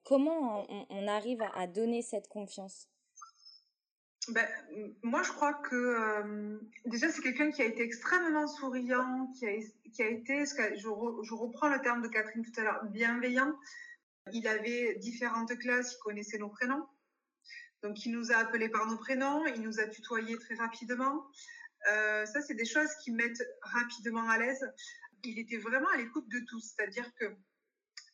Comment 0.03 0.65
on, 0.89 1.07
arrive 1.07 1.41
à, 1.53 1.67
donner 1.67 2.01
cette 2.01 2.27
confiance? 2.27 2.88
Ben, 4.29 4.47
moi, 5.03 5.23
je 5.23 5.31
crois 5.31 5.53
que 5.53 6.59
déjà, 6.85 7.09
c'est 7.12 7.21
quelqu'un 7.21 7.51
qui 7.51 7.62
a 7.62 7.65
été 7.65 7.83
extrêmement 7.83 8.47
souriant, 8.47 9.31
qui 9.38 9.47
a, 9.47 9.51
qui 9.94 10.03
a 10.03 10.07
été, 10.07 10.45
je, 10.45 10.77
je 10.77 11.33
reprends 11.33 11.69
le 11.69 11.81
terme 11.81 12.01
de 12.01 12.07
Catherine 12.07 12.44
tout 12.44 12.59
à 12.59 12.63
l'heure, 12.63 12.83
bienveillant. 12.85 13.56
Il 14.33 14.47
avait 14.47 14.95
différentes 14.95 15.56
classes, 15.59 15.94
il 15.94 16.00
connaissait 16.00 16.38
nos 16.38 16.50
prénoms. 16.50 16.85
Donc, 17.83 18.06
il 18.06 18.12
nous 18.12 18.31
a 18.31 18.38
appelés 18.38 18.69
par 18.69 18.88
nos 18.88 18.97
prénoms, 18.97 19.45
il 19.45 19.62
nous 19.62 19.79
a 19.79 19.88
tutoyés 19.88 20.38
très 20.39 20.56
rapidement. 20.56 21.27
Euh, 21.91 22.25
ça, 22.25 22.41
c'est 22.41 22.56
des 22.56 22.65
choses 22.65 22.89
qui 23.03 23.12
mettent 23.12 23.44
rapidement 23.62 24.27
à 24.27 24.39
l'aise. 24.39 24.65
Il 25.23 25.38
était 25.38 25.57
vraiment 25.57 25.89
à 25.89 25.97
l'écoute 25.97 26.27
de 26.29 26.39
tous, 26.47 26.73
c'est-à-dire 26.75 27.13
que 27.15 27.25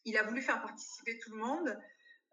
il 0.06 0.18
a 0.18 0.24
voulu 0.24 0.42
faire 0.42 0.62
participer 0.62 1.18
tout 1.20 1.32
le 1.32 1.38
monde. 1.38 1.78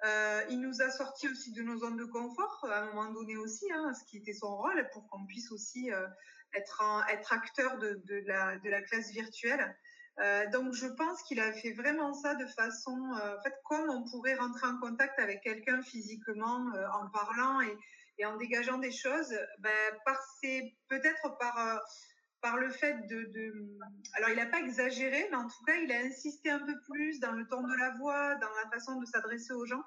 Euh, 0.04 0.42
il 0.50 0.60
nous 0.60 0.80
a 0.80 0.90
sorti 0.90 1.28
aussi 1.28 1.52
de 1.52 1.62
nos 1.62 1.78
zones 1.78 1.96
de 1.96 2.04
confort 2.04 2.64
à 2.70 2.82
un 2.82 2.86
moment 2.86 3.10
donné 3.10 3.36
aussi, 3.36 3.66
hein, 3.72 3.92
ce 3.94 4.04
qui 4.04 4.18
était 4.18 4.32
son 4.32 4.56
rôle 4.56 4.88
pour 4.92 5.08
qu'on 5.08 5.26
puisse 5.26 5.50
aussi 5.50 5.92
euh, 5.92 6.06
être, 6.54 7.04
être 7.10 7.32
acteur 7.32 7.78
de, 7.78 8.00
la, 8.26 8.82
classe 8.82 9.10
virtuelle. 9.10 9.76
Euh, 10.20 10.46
donc 10.50 10.72
je 10.72 10.86
pense 10.86 11.22
qu'il 11.22 11.40
a 11.40 11.52
fait 11.52 11.72
vraiment 11.72 12.12
ça 12.12 12.34
de 12.36 12.46
façon, 12.46 12.96
en 13.12 13.42
fait, 13.42 13.54
comme 13.64 13.90
on 13.90 14.08
pourrait 14.08 14.34
rentrer 14.34 14.68
en 14.68 14.78
contact 14.78 15.18
avec 15.18 15.42
quelqu'un 15.42 15.82
physiquement 15.82 16.70
en 16.92 17.08
parlant 17.10 17.60
et, 17.60 17.76
et, 18.18 18.26
en 18.26 18.36
dégageant 18.36 18.78
des 18.78 18.92
choses, 18.92 19.36
ben, 19.58 19.98
par 20.04 20.20
peut-être 20.88 21.38
par 21.38 21.82
par 22.40 22.56
le 22.56 22.70
fait 22.70 22.94
de, 23.08 23.24
de... 23.24 23.78
alors 24.14 24.30
il 24.30 24.36
n'a 24.36 24.46
pas 24.46 24.60
exagéré, 24.60 25.26
mais 25.30 25.36
en 25.36 25.48
tout 25.48 25.64
cas 25.66 25.74
il 25.76 25.90
a 25.92 26.00
insisté 26.00 26.50
un 26.50 26.60
peu 26.60 26.74
plus 26.90 27.20
dans 27.20 27.32
le 27.32 27.46
ton 27.48 27.62
de 27.62 27.76
la 27.76 27.90
voix, 27.98 28.34
dans 28.36 28.50
la 28.64 28.70
façon 28.70 29.00
de 29.00 29.06
s'adresser 29.06 29.52
aux 29.52 29.66
gens. 29.66 29.82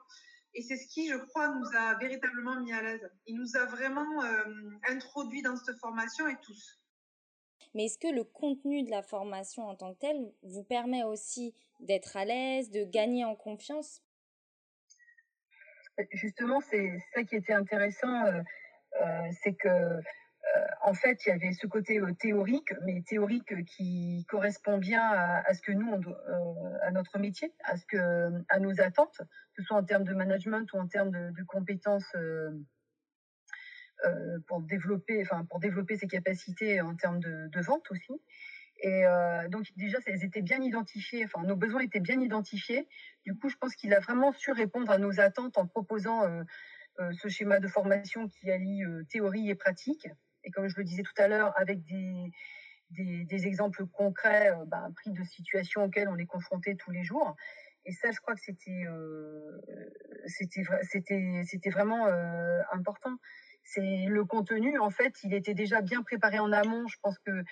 Et 0.53 0.61
c'est 0.61 0.75
ce 0.75 0.87
qui, 0.87 1.09
je 1.09 1.15
crois, 1.15 1.47
nous 1.47 1.65
a 1.77 1.95
véritablement 1.95 2.59
mis 2.59 2.73
à 2.73 2.81
l'aise. 2.81 3.09
Il 3.25 3.37
nous 3.37 3.55
a 3.55 3.65
vraiment 3.65 4.21
introduit 4.89 5.41
dans 5.41 5.55
cette 5.55 5.79
formation 5.79 6.27
et 6.27 6.35
tous. 6.43 6.81
Mais 7.73 7.85
est-ce 7.85 7.97
que 7.97 8.13
le 8.13 8.23
contenu 8.23 8.83
de 8.83 8.91
la 8.91 9.01
formation 9.01 9.63
en 9.63 9.75
tant 9.75 9.93
que 9.93 9.99
tel 9.99 10.33
vous 10.43 10.63
permet 10.63 11.03
aussi 11.03 11.55
d'être 11.79 12.17
à 12.17 12.25
l'aise, 12.25 12.69
de 12.69 12.83
gagner 12.83 13.23
en 13.23 13.35
confiance? 13.35 14.03
Justement, 16.11 16.59
c'est 16.61 16.99
ça 17.13 17.23
qui 17.23 17.35
était 17.35 17.53
intéressant, 17.53 18.25
euh, 18.25 18.41
euh, 19.01 19.31
c'est 19.43 19.53
que 19.53 19.67
euh, 19.67 20.01
en 20.83 20.93
fait, 20.93 21.25
il 21.25 21.29
y 21.29 21.31
avait 21.31 21.53
ce 21.53 21.67
côté 21.67 21.99
théorique, 22.19 22.73
mais 22.83 23.01
théorique 23.01 23.63
qui 23.65 24.25
correspond 24.27 24.77
bien 24.77 25.01
à, 25.01 25.53
ce 25.53 25.61
que 25.61 25.71
nous, 25.71 25.93
à 26.81 26.91
notre 26.91 27.19
métier, 27.19 27.53
à 27.63 27.77
ce 27.77 27.85
que, 27.85 28.31
à 28.49 28.59
nos 28.59 28.81
attentes, 28.81 29.17
que 29.19 29.61
ce 29.61 29.63
soit 29.63 29.77
en 29.77 29.83
termes 29.83 30.03
de 30.03 30.13
management 30.13 30.71
ou 30.73 30.77
en 30.77 30.87
termes 30.87 31.11
de, 31.11 31.43
compétences 31.43 32.15
euh, 34.03 34.39
pour 34.47 34.61
développer, 34.61 35.21
enfin 35.21 35.45
pour 35.45 35.59
développer 35.59 35.95
ses 35.95 36.07
capacités 36.07 36.81
en 36.81 36.95
termes 36.95 37.19
de, 37.19 37.61
vente 37.61 37.89
aussi. 37.91 38.19
Et 38.81 39.05
euh, 39.05 39.47
donc 39.47 39.67
déjà, 39.75 39.99
elles 40.07 40.23
étaient 40.23 40.41
bien 40.41 40.59
identifiées, 40.61 41.23
enfin 41.25 41.45
nos 41.45 41.55
besoins 41.55 41.81
étaient 41.81 41.99
bien 41.99 42.19
identifiés. 42.19 42.87
Du 43.25 43.35
coup, 43.35 43.49
je 43.49 43.57
pense 43.57 43.75
qu'il 43.75 43.93
a 43.93 43.99
vraiment 43.99 44.33
su 44.33 44.51
répondre 44.51 44.91
à 44.91 44.97
nos 44.97 45.19
attentes 45.19 45.57
en 45.57 45.67
proposant 45.67 46.23
euh, 46.23 46.43
euh 46.99 47.11
ce 47.13 47.27
schéma 47.27 47.59
de 47.59 47.67
formation 47.67 48.27
qui 48.27 48.49
allie 48.49 48.83
euh, 48.83 49.03
théorie 49.09 49.49
et 49.49 49.55
pratique. 49.55 50.07
Et 50.43 50.51
comme 50.51 50.67
je 50.67 50.77
le 50.77 50.83
disais 50.83 51.03
tout 51.03 51.13
à 51.17 51.27
l'heure, 51.27 51.53
avec 51.57 51.83
des, 51.85 52.31
des, 52.89 53.47
exemples 53.47 53.85
concrets, 53.85 54.51
ben, 54.67 54.91
pris 54.95 55.11
de 55.11 55.23
situations 55.23 55.83
auxquelles 55.85 56.09
on 56.09 56.17
est 56.17 56.25
confronté 56.25 56.75
tous 56.75 56.91
les 56.91 57.03
jours. 57.03 57.35
Et 57.85 57.93
ça, 57.93 58.11
je 58.11 58.19
crois 58.19 58.35
que 58.35 58.41
c'était 58.41 58.85
c'était 60.27 61.69
vraiment 61.69 62.05
important. 62.71 63.15
C'est 63.63 64.05
le 64.07 64.25
contenu, 64.25 64.77
en 64.79 64.89
fait, 64.89 65.13
il 65.23 65.33
était 65.33 65.53
déjà 65.53 65.81
bien 65.81 66.03
préparé 66.03 66.39
en 66.39 66.51
amont. 66.51 66.87
Je 66.87 66.97
pense 67.01 67.17
que 67.19 67.43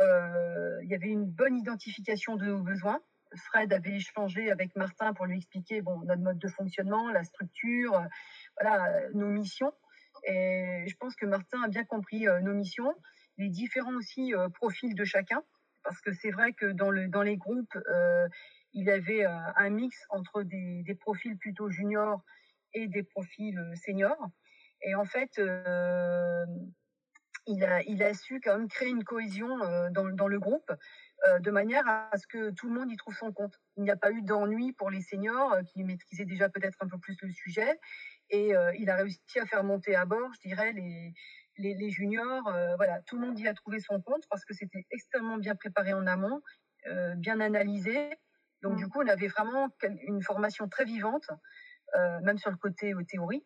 il 0.00 0.88
y 0.88 0.94
avait 0.94 1.08
une 1.08 1.26
bonne 1.26 1.56
identification 1.56 2.36
de 2.36 2.46
nos 2.46 2.62
besoins. 2.62 3.00
Fred 3.36 3.72
avait 3.72 3.96
échangé 3.96 4.50
avec 4.50 4.74
Martin 4.76 5.12
pour 5.14 5.26
lui 5.26 5.36
expliquer 5.36 5.82
bon, 5.82 6.00
notre 6.00 6.22
mode 6.22 6.38
de 6.38 6.48
fonctionnement, 6.48 7.10
la 7.10 7.24
structure, 7.24 8.02
voilà, 8.60 9.08
nos 9.14 9.28
missions. 9.28 9.72
Je 10.26 10.94
pense 10.96 11.14
que 11.16 11.26
Martin 11.26 11.62
a 11.62 11.68
bien 11.68 11.84
compris 11.84 12.26
nos 12.42 12.54
missions, 12.54 12.94
les 13.38 13.48
différents 13.48 13.94
aussi 13.94 14.32
profils 14.54 14.94
de 14.94 15.04
chacun, 15.04 15.42
parce 15.82 16.00
que 16.00 16.12
c'est 16.12 16.30
vrai 16.30 16.52
que 16.52 16.66
dans, 16.66 16.90
le, 16.90 17.08
dans 17.08 17.22
les 17.22 17.36
groupes, 17.36 17.78
il 18.72 18.84
y 18.84 18.90
avait 18.90 19.24
un 19.24 19.70
mix 19.70 19.96
entre 20.10 20.42
des, 20.42 20.82
des, 20.82 20.94
profils 20.94 21.36
plutôt 21.36 21.70
juniors 21.70 22.22
et 22.74 22.86
des 22.86 23.02
profils 23.02 23.58
seniors. 23.84 24.30
Et 24.82 24.94
en 24.94 25.04
fait, 25.04 25.40
il, 27.46 27.64
a, 27.64 27.82
il 27.82 28.02
a 28.02 28.14
su 28.14 28.40
quand 28.40 28.56
même 28.58 28.68
créer 28.68 28.88
une 28.88 29.04
cohésion 29.04 29.48
dans, 29.90 30.08
dans 30.08 30.28
le 30.28 30.38
groupe 30.38 30.70
de 31.40 31.50
manière 31.50 31.86
à 31.86 32.16
ce 32.16 32.26
que 32.26 32.50
tout 32.50 32.68
le 32.68 32.78
monde 32.78 32.90
y 32.90 32.96
trouve 32.96 33.14
son 33.14 33.32
compte. 33.32 33.58
Il 33.76 33.82
n'y 33.82 33.90
a 33.90 33.96
pas 33.96 34.10
eu 34.10 34.22
d'ennui 34.22 34.72
pour 34.72 34.90
les 34.90 35.02
seniors 35.02 35.54
qui 35.72 35.84
maîtrisaient 35.84 36.24
déjà 36.24 36.48
peut-être 36.48 36.78
un 36.80 36.88
peu 36.88 36.98
plus 36.98 37.16
le 37.22 37.32
sujet. 37.32 37.78
Et 38.30 38.52
il 38.78 38.90
a 38.90 38.96
réussi 38.96 39.38
à 39.40 39.46
faire 39.46 39.64
monter 39.64 39.96
à 39.96 40.04
bord, 40.04 40.32
je 40.34 40.48
dirais, 40.48 40.72
les, 40.72 41.12
les, 41.58 41.74
les 41.74 41.90
juniors. 41.90 42.44
voilà, 42.76 43.00
tout 43.06 43.18
le 43.18 43.26
monde 43.26 43.38
y 43.40 43.48
a 43.48 43.54
trouvé 43.54 43.80
son 43.80 44.00
compte 44.00 44.22
parce 44.30 44.44
que 44.44 44.54
c'était 44.54 44.86
extrêmement 44.90 45.36
bien 45.36 45.56
préparé 45.56 45.92
en 45.94 46.06
amont, 46.06 46.40
bien 47.16 47.40
analysé. 47.40 48.10
Donc, 48.62 48.76
du 48.76 48.86
mmh. 48.86 48.88
coup, 48.88 49.02
on 49.02 49.08
avait 49.08 49.26
vraiment 49.26 49.68
une 50.06 50.22
formation 50.22 50.68
très 50.68 50.84
vivante, 50.84 51.28
même 52.22 52.38
sur 52.38 52.52
le 52.52 52.56
côté 52.56 52.94
théorie. 53.08 53.44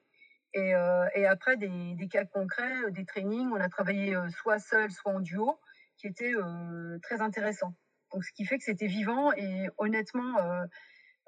Et, 0.53 0.75
et 1.15 1.27
après, 1.27 1.57
des, 1.57 1.95
des, 1.95 2.09
cas 2.09 2.27
concrets, 2.27 2.91
des 2.91 3.07
trainings, 3.07 3.51
on 3.53 3.61
a 3.61 3.71
travaillé 3.71 4.17
soit 4.31 4.59
seul, 4.59 4.91
soit 4.91 5.13
en 5.13 5.21
duo 5.21 5.59
qui 5.97 6.07
était 6.07 6.35
euh, 6.35 6.99
très 7.03 7.21
intéressant. 7.21 7.75
Donc, 8.13 8.25
ce 8.25 8.33
qui 8.33 8.45
fait 8.45 8.59
que 8.59 8.65
c'était 8.65 8.87
vivant 8.87 9.33
et 9.33 9.69
honnêtement, 9.79 10.39
euh, 10.39 10.65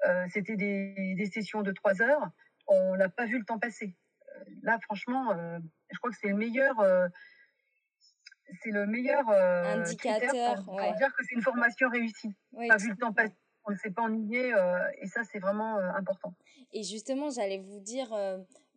euh, 0.07 0.25
c'était 0.29 0.55
des, 0.55 1.15
des, 1.15 1.25
sessions 1.25 1.61
de 1.61 1.71
trois 1.71 2.01
heures. 2.01 2.29
On 2.67 2.95
n'a 2.95 3.09
pas 3.09 3.25
vu 3.25 3.39
le 3.39 3.45
temps 3.45 3.59
passer. 3.59 3.95
Là, 4.61 4.77
franchement, 4.83 5.33
je 5.89 5.97
crois 5.97 6.11
que 6.11 6.17
c'est 6.21 6.27
le 6.27 6.35
meilleur 6.35 6.75
c'est 8.61 8.71
le 8.71 8.85
meilleur 8.85 9.29
indicateur 9.29 10.63
pour, 10.63 10.75
dire 10.75 11.13
que 11.17 11.23
c'est 11.27 11.35
une 11.35 11.41
formation 11.41 11.89
réussie. 11.89 12.33
Oui, 12.53 12.67
pas 12.67 12.77
vu 12.77 12.89
le 12.89 12.95
temps 12.95 13.11
passer, 13.11 13.33
on 13.65 13.71
ne 13.71 13.77
s'est 13.77 13.91
pas 13.91 14.03
ennuyé 14.03 14.53
et 15.01 15.07
ça 15.07 15.21
c'est 15.31 15.39
vraiment 15.39 15.77
important. 15.95 16.33
Et 16.71 16.83
justement, 16.83 17.29
j'allais 17.29 17.59
vous 17.59 17.79
dire 17.79 18.13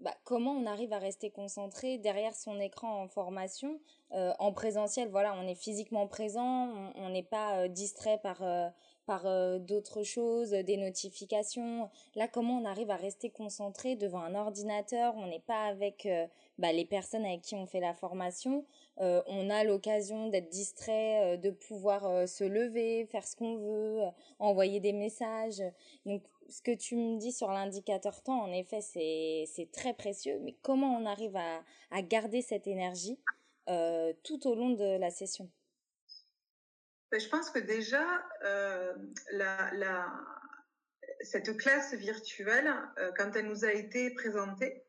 bah, 0.01 0.15
comment 0.25 0.53
on 0.53 0.65
arrive 0.65 0.95
à 0.95 0.99
rester 0.99 1.31
concentré 1.31 1.99
derrière 1.99 2.35
son 2.35 2.59
écran 2.59 3.03
en 3.03 3.09
formation. 3.09 3.81
Euh, 4.13 4.33
en 4.39 4.53
présentiel, 4.53 5.11
voilà, 5.11 5.35
on 5.35 5.47
est 5.47 5.55
physiquement 5.55 6.07
présent, 6.07 6.93
on 6.95 7.11
n'est 7.11 7.23
pas 7.23 7.59
euh, 7.59 7.69
distrait 7.69 8.19
par, 8.23 8.43
euh, 9.11 9.59
par 9.59 9.61
d'autres 9.61 10.03
choses, 10.03 10.51
des 10.51 10.77
notifications. 10.77 11.91
Là, 12.15 12.29
comment 12.29 12.59
on 12.59 12.65
arrive 12.65 12.91
à 12.91 12.97
rester 12.97 13.31
concentré 13.31 13.97
devant 13.97 14.21
un 14.21 14.35
ordinateur? 14.35 15.15
On 15.17 15.27
n'est 15.27 15.41
pas 15.41 15.65
avec 15.65 16.09
bah, 16.59 16.73
les 16.73 16.85
personnes 16.85 17.25
avec 17.25 17.43
qui 17.43 17.55
on 17.55 17.67
fait 17.67 17.81
la 17.81 17.95
formation. 17.95 18.65
on 18.99 19.51
a 19.51 19.65
l'occasion 19.65 20.29
d'être 20.29 20.49
distrait, 20.49 21.39
de 21.39 21.51
pouvoir 21.51 22.29
se 22.29 22.45
lever, 22.45 23.07
faire 23.07 23.27
ce 23.27 23.37
qu'on 23.37 23.57
veut, 23.57 24.03
envoyer 24.39 24.81
des 24.81 24.93
messages. 24.93 25.63
Donc, 26.07 26.23
ce 26.51 26.63
que 26.63 26.75
tu 26.75 26.97
me 26.97 27.19
dis 27.19 27.33
sur 27.33 27.49
l'indicateur 27.49 28.23
temps, 28.23 28.43
en 28.43 28.53
effet, 28.53 28.81
c'est 28.81 29.69
très 29.73 29.95
précieux. 29.95 30.39
Mais 30.43 30.55
comment 30.63 30.97
on 30.97 31.07
arrive 31.07 31.37
à, 31.37 32.03
garder 32.03 32.43
cette 32.43 32.67
énergie 32.67 33.19
euh, 33.69 34.13
tout 34.25 34.47
au 34.49 34.55
long 34.55 34.71
de 34.71 34.99
la 34.99 35.11
session? 35.11 35.49
Ben, 37.11 37.21
Je 37.21 37.29
pense 37.29 37.51
que 37.51 37.59
déjà, 37.59 38.05
euh, 38.45 38.95
cette 41.23 41.57
classe 41.57 41.95
virtuelle, 41.95 42.73
euh, 42.99 43.11
quand 43.17 43.35
elle 43.37 43.47
nous 43.47 43.65
a 43.65 43.73
été 43.73 44.11
présentée, 44.15 44.85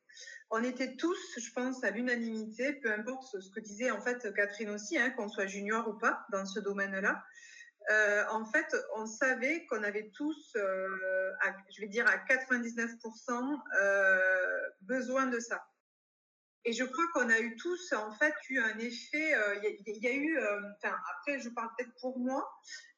on 0.50 0.64
était 0.64 0.96
tous, 0.96 1.40
je 1.40 1.52
pense, 1.54 1.84
à 1.84 1.92
l'unanimité, 1.92 2.74
peu 2.74 2.92
importe 2.92 3.24
ce, 3.24 3.50
que 3.52 3.62
disait 3.62 3.92
en 3.92 4.02
fait 4.02 4.34
Catherine 4.34 4.70
aussi, 4.70 4.98
hein, 4.98 5.10
qu'on 5.12 5.30
soit 5.30 5.48
junior 5.48 5.88
ou 5.88 5.98
pas 5.98 6.26
dans 6.32 6.46
ce 6.46 6.60
domaine-là. 6.60 7.24
Euh, 7.90 8.24
en 8.30 8.46
fait, 8.46 8.76
on 8.96 9.06
savait 9.06 9.66
qu'on 9.68 9.82
avait 9.84 10.12
tous, 10.14 10.52
je 10.56 11.82
vais 11.82 11.88
dire 11.88 12.06
à 12.08 12.18
99%, 12.18 13.62
euh, 13.82 14.70
besoin 14.82 15.28
de 15.28 15.40
ça. 15.40 15.64
Et 16.64 16.74
je 16.74 16.84
crois 16.84 17.04
qu'on 17.14 17.30
a 17.30 17.40
eu 17.40 17.56
tous, 17.56 17.92
en 17.94 18.12
fait, 18.14 18.36
eu 18.50 18.60
un 18.60 18.78
effet. 18.78 19.34
Euh, 19.34 19.56
il 19.88 19.98
y, 19.98 20.08
a 20.08 20.14
eu, 20.14 20.38
euh, 20.38 20.62
enfin, 20.78 20.96
après, 21.16 21.40
je 21.40 21.50
parle 21.50 21.70
peut-être 21.76 21.94
pour 22.00 22.20
moi, 22.20 22.48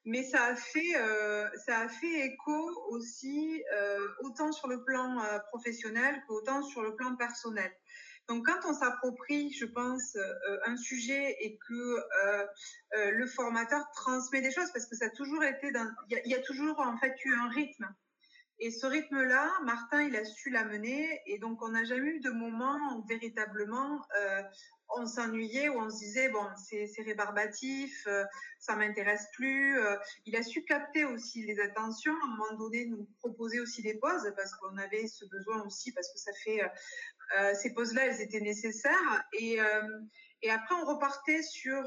mais 0.04 0.22
ça 0.22 0.44
a 0.44 0.54
fait, 0.56 0.96
euh, 0.96 1.48
ça 1.64 1.80
a 1.80 1.88
fait 1.88 2.26
écho 2.26 2.84
aussi, 2.90 3.62
autant 4.20 4.52
sur 4.52 4.68
le 4.68 4.84
plan 4.84 5.18
professionnel 5.48 6.22
qu'autant 6.26 6.62
sur 6.62 6.82
le 6.82 6.94
plan 6.94 7.16
personnel. 7.16 7.72
Donc, 8.28 8.46
quand 8.46 8.68
on 8.68 8.74
s'approprie, 8.74 9.50
je 9.52 9.66
pense, 9.66 10.16
un 10.66 10.76
sujet 10.76 11.36
et 11.40 11.58
que 11.66 12.00
le 12.92 13.26
formateur 13.26 13.82
transmet 13.94 14.42
des 14.42 14.50
choses, 14.50 14.70
parce 14.72 14.86
que 14.86 14.96
ça 14.96 15.06
a 15.06 15.10
toujours 15.10 15.42
été, 15.42 15.72
il 16.10 16.22
y, 16.26 16.30
y, 16.30 16.34
a 16.34 16.42
toujours 16.42 16.80
en 16.80 16.98
fait 16.98 17.14
eu 17.24 17.34
un 17.34 17.48
rythme. 17.48 17.86
Et 18.60 18.70
ce 18.70 18.86
rythme-là, 18.86 19.50
Martin, 19.64 20.02
il 20.02 20.16
a 20.16 20.24
su 20.24 20.50
l'amener. 20.50 21.20
Et 21.26 21.38
donc, 21.38 21.62
on 21.62 21.68
n'a 21.68 21.84
jamais 21.84 22.10
eu 22.10 22.20
de 22.20 22.30
moment 22.30 22.78
où 22.96 23.04
véritablement 23.06 24.00
euh, 24.18 24.42
on 24.96 25.06
s'ennuyait, 25.06 25.68
où 25.68 25.78
on 25.78 25.90
se 25.90 25.98
disait, 25.98 26.28
bon, 26.28 26.46
c'est 26.56 27.02
rébarbatif, 27.02 28.06
euh, 28.06 28.24
ça 28.58 28.76
m'intéresse 28.76 29.26
plus. 29.34 29.78
Euh, 29.78 29.96
il 30.26 30.36
a 30.36 30.42
su 30.42 30.64
capter 30.64 31.04
aussi 31.04 31.44
les 31.44 31.58
attentions, 31.60 32.12
à 32.12 32.24
un 32.24 32.36
moment 32.36 32.58
donné, 32.58 32.86
nous 32.86 33.08
proposer 33.18 33.60
aussi 33.60 33.82
des 33.82 33.94
pauses, 33.94 34.32
parce 34.36 34.54
qu'on 34.56 34.76
avait 34.78 35.06
ce 35.06 35.24
besoin 35.26 35.62
aussi, 35.64 35.92
parce 35.92 36.12
que 36.12 36.18
ça 36.18 36.32
fait. 36.44 36.62
Euh, 36.62 37.54
ces 37.54 37.72
pauses-là, 37.72 38.06
elles 38.06 38.20
étaient 38.20 38.40
nécessaires. 38.40 39.24
Et 39.40 39.58
après, 40.50 40.74
on 40.74 40.84
repartait 40.84 41.42
sur, 41.42 41.82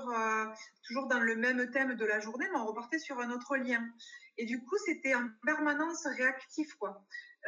toujours 0.83 1.07
dans 1.07 1.19
le 1.19 1.35
même 1.35 1.69
thème 1.69 1.95
de 1.95 2.05
la 2.05 2.19
journée, 2.19 2.47
mais 2.51 2.59
on 2.59 2.65
repartait 2.65 2.99
sur 2.99 3.19
un 3.19 3.29
autre 3.29 3.55
lien. 3.55 3.87
Et 4.37 4.45
du 4.45 4.63
coup, 4.63 4.77
c'était 4.85 5.15
en 5.15 5.27
permanence 5.43 6.05
réactif, 6.05 6.75
quoi. 6.75 7.03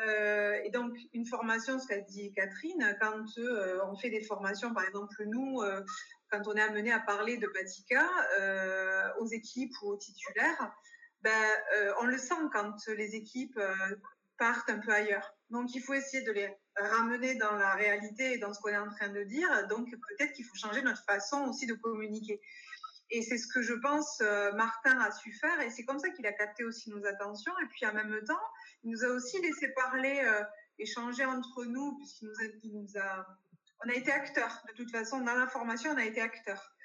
Euh, 0.07 0.59
et 0.63 0.69
donc, 0.71 0.93
une 1.13 1.25
formation, 1.25 1.79
ce 1.79 1.87
qu'a 1.87 1.99
dit 1.99 2.31
Catherine, 2.33 2.97
quand 3.01 3.25
euh, 3.37 3.79
on 3.85 3.97
fait 3.97 4.09
des 4.09 4.21
formations, 4.21 4.73
par 4.73 4.85
exemple, 4.85 5.23
nous, 5.25 5.61
euh, 5.61 5.81
quand 6.31 6.47
on 6.47 6.53
est 6.53 6.61
amené 6.61 6.91
à 6.91 6.99
parler 6.99 7.37
de 7.37 7.47
Patika 7.47 8.07
euh, 8.39 9.07
aux 9.19 9.27
équipes 9.27 9.73
ou 9.81 9.89
aux 9.89 9.97
titulaires, 9.97 10.73
ben, 11.21 11.33
on 11.99 12.05
le 12.05 12.17
sent 12.17 12.35
quand 12.53 12.87
les 12.87 13.15
équipes 13.15 13.59
partent 14.37 14.69
un 14.69 14.79
peu 14.79 14.93
ailleurs. 14.93 15.35
Donc, 15.49 15.75
il 15.75 15.81
faut 15.81 15.93
essayer 15.93 16.23
de 16.23 16.31
les 16.31 16.49
ramener 16.77 17.35
dans 17.35 17.51
la 17.55 17.73
réalité 17.73 18.33
et 18.33 18.37
dans 18.37 18.53
ce 18.53 18.61
qu'on 18.61 18.69
est 18.69 18.77
en 18.77 18.89
train 18.89 19.09
de 19.09 19.23
dire. 19.23 19.67
Donc, 19.67 19.89
peut-être 19.91 20.31
qu'il 20.31 20.45
faut 20.45 20.55
changer 20.55 20.81
notre 20.81 21.03
façon 21.03 21.43
aussi 21.49 21.67
de 21.67 21.73
communiquer. 21.73 22.39
Et 23.11 23.23
c'est 23.23 23.37
ce 23.37 23.47
que 23.47 23.61
je 23.61 23.73
pense 23.73 24.21
euh, 24.21 24.51
Martin 24.53 24.99
a 24.99 25.11
su 25.11 25.33
faire 25.33 25.59
et 25.61 25.71
c'est 25.71 25.83
comme 25.83 25.99
ça 25.99 26.09
qu'il 26.09 26.27
a 26.27 26.33
capté 26.33 26.63
aussi 26.63 26.89
nos 26.91 27.03
attentions. 27.05 27.53
Et 27.63 27.67
puis 27.67 27.85
en 27.85 27.93
même 27.93 28.23
temps, 28.25 28.39
il 28.83 28.91
nous 28.91 29.03
a 29.03 29.07
aussi 29.07 29.41
laissé 29.41 29.69
parler, 29.69 30.21
euh, 30.23 30.43
échanger 30.77 31.25
entre 31.25 31.65
nous 31.65 31.97
puisqu'il 31.97 32.71
nous 32.71 32.97
a, 32.99 33.25
on 33.83 33.89
a 33.89 33.93
été 33.93 34.11
acteurs. 34.11 34.63
De 34.67 34.73
toute 34.73 34.91
façon, 34.91 35.21
dans 35.21 35.35
la 35.35 35.47
formation, 35.47 35.91
on 35.91 35.97
a 35.97 36.05
été 36.05 36.21
acteurs. 36.21 36.75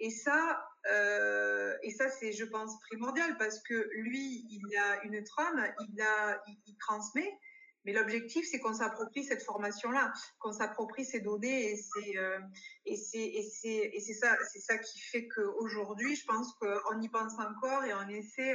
Et 0.00 0.10
ça, 0.10 0.66
euh, 0.90 1.76
et 1.82 1.90
ça 1.90 2.10
c'est, 2.10 2.32
je 2.32 2.44
pense, 2.44 2.78
primordial 2.88 3.36
parce 3.38 3.62
que 3.62 3.88
lui, 3.92 4.46
il 4.50 4.76
a 4.76 5.02
une 5.04 5.22
trame, 5.24 5.66
il 5.88 6.02
a, 6.02 6.42
il 6.66 6.76
transmet. 6.78 7.38
Mais 7.84 7.92
l'objectif, 7.92 8.46
c'est 8.50 8.58
qu'on 8.58 8.74
s'approprie 8.74 9.24
cette 9.24 9.42
formation-là, 9.42 10.12
qu'on 10.38 10.52
s'approprie 10.52 11.04
ces 11.04 11.20
données, 11.20 11.72
et 11.72 11.76
c'est 11.76 12.18
euh, 12.18 12.38
et 12.84 12.96
c'est 12.96 13.18
et 13.18 13.42
c'est 13.42 13.90
et 13.92 14.00
c'est 14.00 14.14
ça, 14.14 14.36
c'est 14.52 14.60
ça 14.60 14.76
qui 14.78 15.00
fait 15.00 15.28
qu'aujourd'hui, 15.28 16.14
je 16.14 16.26
pense 16.26 16.52
qu'on 16.54 17.00
y 17.00 17.08
pense 17.08 17.38
encore 17.38 17.84
et 17.84 17.94
on 17.94 18.08
essaie 18.08 18.54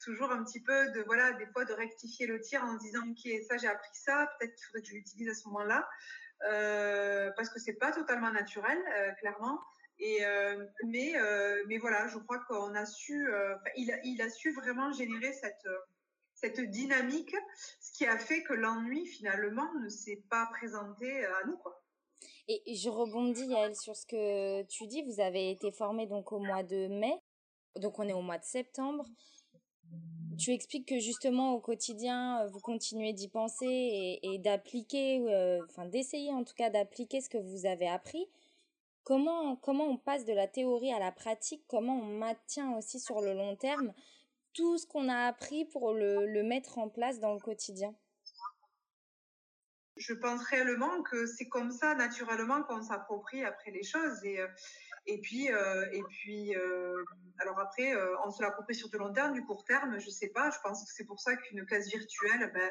toujours 0.00 0.30
un 0.32 0.44
petit 0.44 0.60
peu 0.60 0.90
de 0.90 1.02
voilà 1.02 1.32
des 1.32 1.46
fois 1.46 1.64
de 1.64 1.72
rectifier 1.72 2.26
le 2.26 2.40
tir 2.40 2.62
en 2.64 2.74
disant 2.74 3.00
ok 3.08 3.32
ça 3.48 3.56
j'ai 3.56 3.68
appris 3.68 3.88
ça, 3.94 4.28
peut-être 4.38 4.54
qu'il 4.54 4.66
faudrait 4.66 4.82
que 4.82 4.88
je 4.88 4.94
l'utilise 4.94 5.28
à 5.28 5.34
ce 5.34 5.48
moment-là, 5.48 5.88
euh, 6.48 7.30
parce 7.36 7.50
que 7.50 7.60
c'est 7.60 7.74
pas 7.74 7.92
totalement 7.92 8.32
naturel, 8.32 8.78
euh, 8.98 9.12
clairement. 9.12 9.60
Et 9.98 10.20
mais 10.84 11.14
mais 11.68 11.78
voilà, 11.78 12.06
je 12.08 12.18
crois 12.18 12.40
qu'on 12.40 12.74
a 12.74 12.84
su, 12.84 13.26
il 13.76 13.90
a 13.90 13.98
il 14.04 14.20
a 14.20 14.28
su 14.28 14.52
vraiment 14.52 14.92
générer 14.92 15.32
cette 15.32 15.66
cette 16.36 16.60
dynamique, 16.60 17.34
ce 17.80 17.92
qui 17.92 18.06
a 18.06 18.18
fait 18.18 18.42
que 18.44 18.52
l'ennui 18.52 19.06
finalement 19.06 19.72
ne 19.82 19.88
s'est 19.88 20.22
pas 20.30 20.46
présenté 20.52 21.24
à 21.24 21.46
nous. 21.46 21.56
Quoi. 21.56 21.82
Et 22.48 22.74
je 22.76 22.88
rebondis 22.88 23.46
Yael 23.46 23.74
sur 23.74 23.96
ce 23.96 24.06
que 24.06 24.62
tu 24.64 24.86
dis, 24.86 25.02
vous 25.02 25.20
avez 25.20 25.50
été 25.50 25.72
formé 25.72 26.06
donc 26.06 26.30
au 26.30 26.38
mois 26.38 26.62
de 26.62 26.86
mai, 26.86 27.18
donc 27.74 27.98
on 27.98 28.06
est 28.06 28.12
au 28.12 28.22
mois 28.22 28.38
de 28.38 28.44
septembre. 28.44 29.04
tu 30.38 30.52
expliques 30.52 30.86
que 30.86 31.00
justement 31.00 31.54
au 31.54 31.60
quotidien, 31.60 32.46
vous 32.46 32.60
continuez 32.60 33.12
d'y 33.12 33.28
penser 33.28 34.20
et, 34.22 34.38
d'appliquer, 34.38 35.20
enfin 35.68 35.86
d'essayer 35.86 36.32
en 36.32 36.44
tout 36.44 36.54
cas 36.54 36.70
d'appliquer 36.70 37.20
ce 37.20 37.28
que 37.28 37.38
vous 37.38 37.66
avez 37.66 37.88
appris. 37.88 38.28
Comment, 39.02 39.56
comment 39.56 39.84
on 39.84 39.96
passe 39.96 40.24
de 40.24 40.32
la 40.32 40.46
théorie 40.46 40.92
à 40.92 40.98
la 40.98 41.12
pratique? 41.12 41.64
Comment 41.68 41.98
on 41.98 42.18
maintient 42.18 42.76
aussi 42.76 43.00
sur 43.00 43.20
le 43.20 43.34
long 43.34 43.56
terme 43.56 43.92
tout 44.56 44.78
ce 44.78 44.86
qu'on 44.86 45.08
a 45.08 45.26
appris 45.26 45.64
pour 45.66 45.92
le, 45.92 46.26
le 46.26 46.42
mettre 46.42 46.78
en 46.78 46.88
place 46.88 47.20
dans 47.20 47.34
le 47.34 47.40
quotidien 47.40 47.94
je 49.98 50.12
pense 50.12 50.42
réellement 50.44 51.02
que 51.02 51.26
c'est 51.26 51.48
comme 51.48 51.70
ça, 51.72 51.94
naturellement, 51.94 52.62
qu'on 52.64 52.82
s'approprie 52.82 53.42
après 53.44 53.70
les 53.70 53.82
choses. 53.82 54.22
Et, 54.24 54.40
euh, 54.40 54.46
et 55.06 55.18
puis, 55.20 55.52
euh, 55.52 55.86
et 55.92 56.02
puis 56.02 56.56
euh, 56.56 57.04
alors 57.38 57.58
après, 57.60 57.94
euh, 57.94 58.16
on 58.24 58.30
se 58.30 58.42
l'approprie 58.42 58.74
sur 58.74 58.88
du 58.90 58.98
long 58.98 59.12
terme, 59.12 59.32
du 59.34 59.44
court 59.44 59.64
terme, 59.64 59.98
je 59.98 60.10
sais 60.10 60.28
pas. 60.28 60.50
Je 60.50 60.58
pense 60.62 60.84
que 60.84 60.90
c'est 60.92 61.04
pour 61.04 61.20
ça 61.20 61.36
qu'une 61.36 61.64
classe 61.64 61.88
virtuelle, 61.88 62.50
ben, 62.52 62.70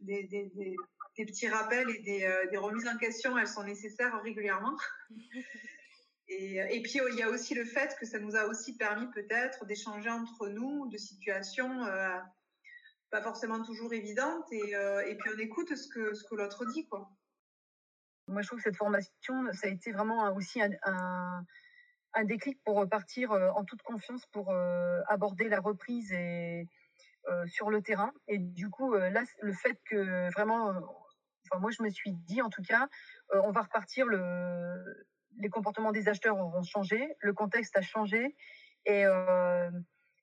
des, 0.00 0.22
des, 0.24 0.50
des, 0.54 0.76
des, 1.16 1.26
petits 1.26 1.48
rappels 1.48 1.90
et 1.90 1.98
des, 2.00 2.46
des 2.50 2.56
remises 2.56 2.88
en 2.88 2.96
question, 2.96 3.36
elles 3.36 3.48
sont 3.48 3.64
nécessaires 3.64 4.20
régulièrement. 4.22 4.76
Et, 6.38 6.76
et, 6.76 6.82
puis, 6.82 7.00
il 7.10 7.18
y 7.18 7.22
a 7.22 7.28
aussi 7.28 7.54
le 7.54 7.64
fait 7.64 7.94
que 7.98 8.06
ça 8.06 8.18
nous 8.18 8.36
a 8.36 8.46
aussi 8.46 8.76
permis 8.76 9.06
peut-être 9.10 9.66
d'échanger 9.66 10.10
entre 10.10 10.48
nous 10.48 10.88
de 10.88 10.96
situations 10.96 11.84
euh, 11.84 12.18
pas 13.12 13.22
forcément 13.22 13.62
toujours 13.62 13.92
évidentes. 13.92 14.50
Et, 14.50 14.74
euh, 14.74 15.14
puis, 15.20 15.30
on 15.32 15.38
écoute 15.38 15.76
ce 15.76 15.86
que, 15.88 16.34
l'autre 16.34 16.64
dit. 16.64 16.88
Quoi. 16.88 17.08
Moi, 18.26 18.42
je 18.42 18.48
trouve 18.48 18.58
que 18.58 18.64
cette 18.64 18.76
formation, 18.76 19.52
ça 19.52 19.68
a 19.68 19.70
été 19.70 19.92
vraiment 19.92 20.34
aussi 20.34 20.60
un, 20.62 21.44
déclic 22.24 22.58
pour 22.64 22.76
repartir 22.76 23.32
en 23.32 23.64
toute 23.64 23.82
confiance 23.82 24.26
pour 24.32 24.50
euh, 24.50 25.00
aborder 25.08 25.48
la 25.48 25.60
reprise 25.60 26.12
et, 26.12 26.68
euh, 27.28 27.46
sur 27.46 27.70
le 27.70 27.82
terrain. 27.82 28.12
Et 28.28 28.38
du 28.38 28.70
coup, 28.70 28.94
là, 28.94 29.22
le 29.40 29.52
fait 29.52 29.78
que 29.84 30.30
vraiment, 30.32 30.68
enfin, 30.68 31.60
moi, 31.60 31.70
je 31.70 31.82
me 31.82 31.90
suis 31.90 32.12
dit, 32.12 32.40
en 32.40 32.48
tout 32.48 32.62
cas, 32.62 32.88
on 33.30 33.50
va 33.50 33.62
repartir 33.62 34.06
le 34.06 35.06
les 35.38 35.48
comportements 35.48 35.92
des 35.92 36.08
acheteurs 36.08 36.38
auront 36.38 36.62
changé, 36.62 37.16
le 37.20 37.32
contexte 37.32 37.76
a 37.76 37.82
changé, 37.82 38.36
et 38.86 39.06
euh, 39.06 39.70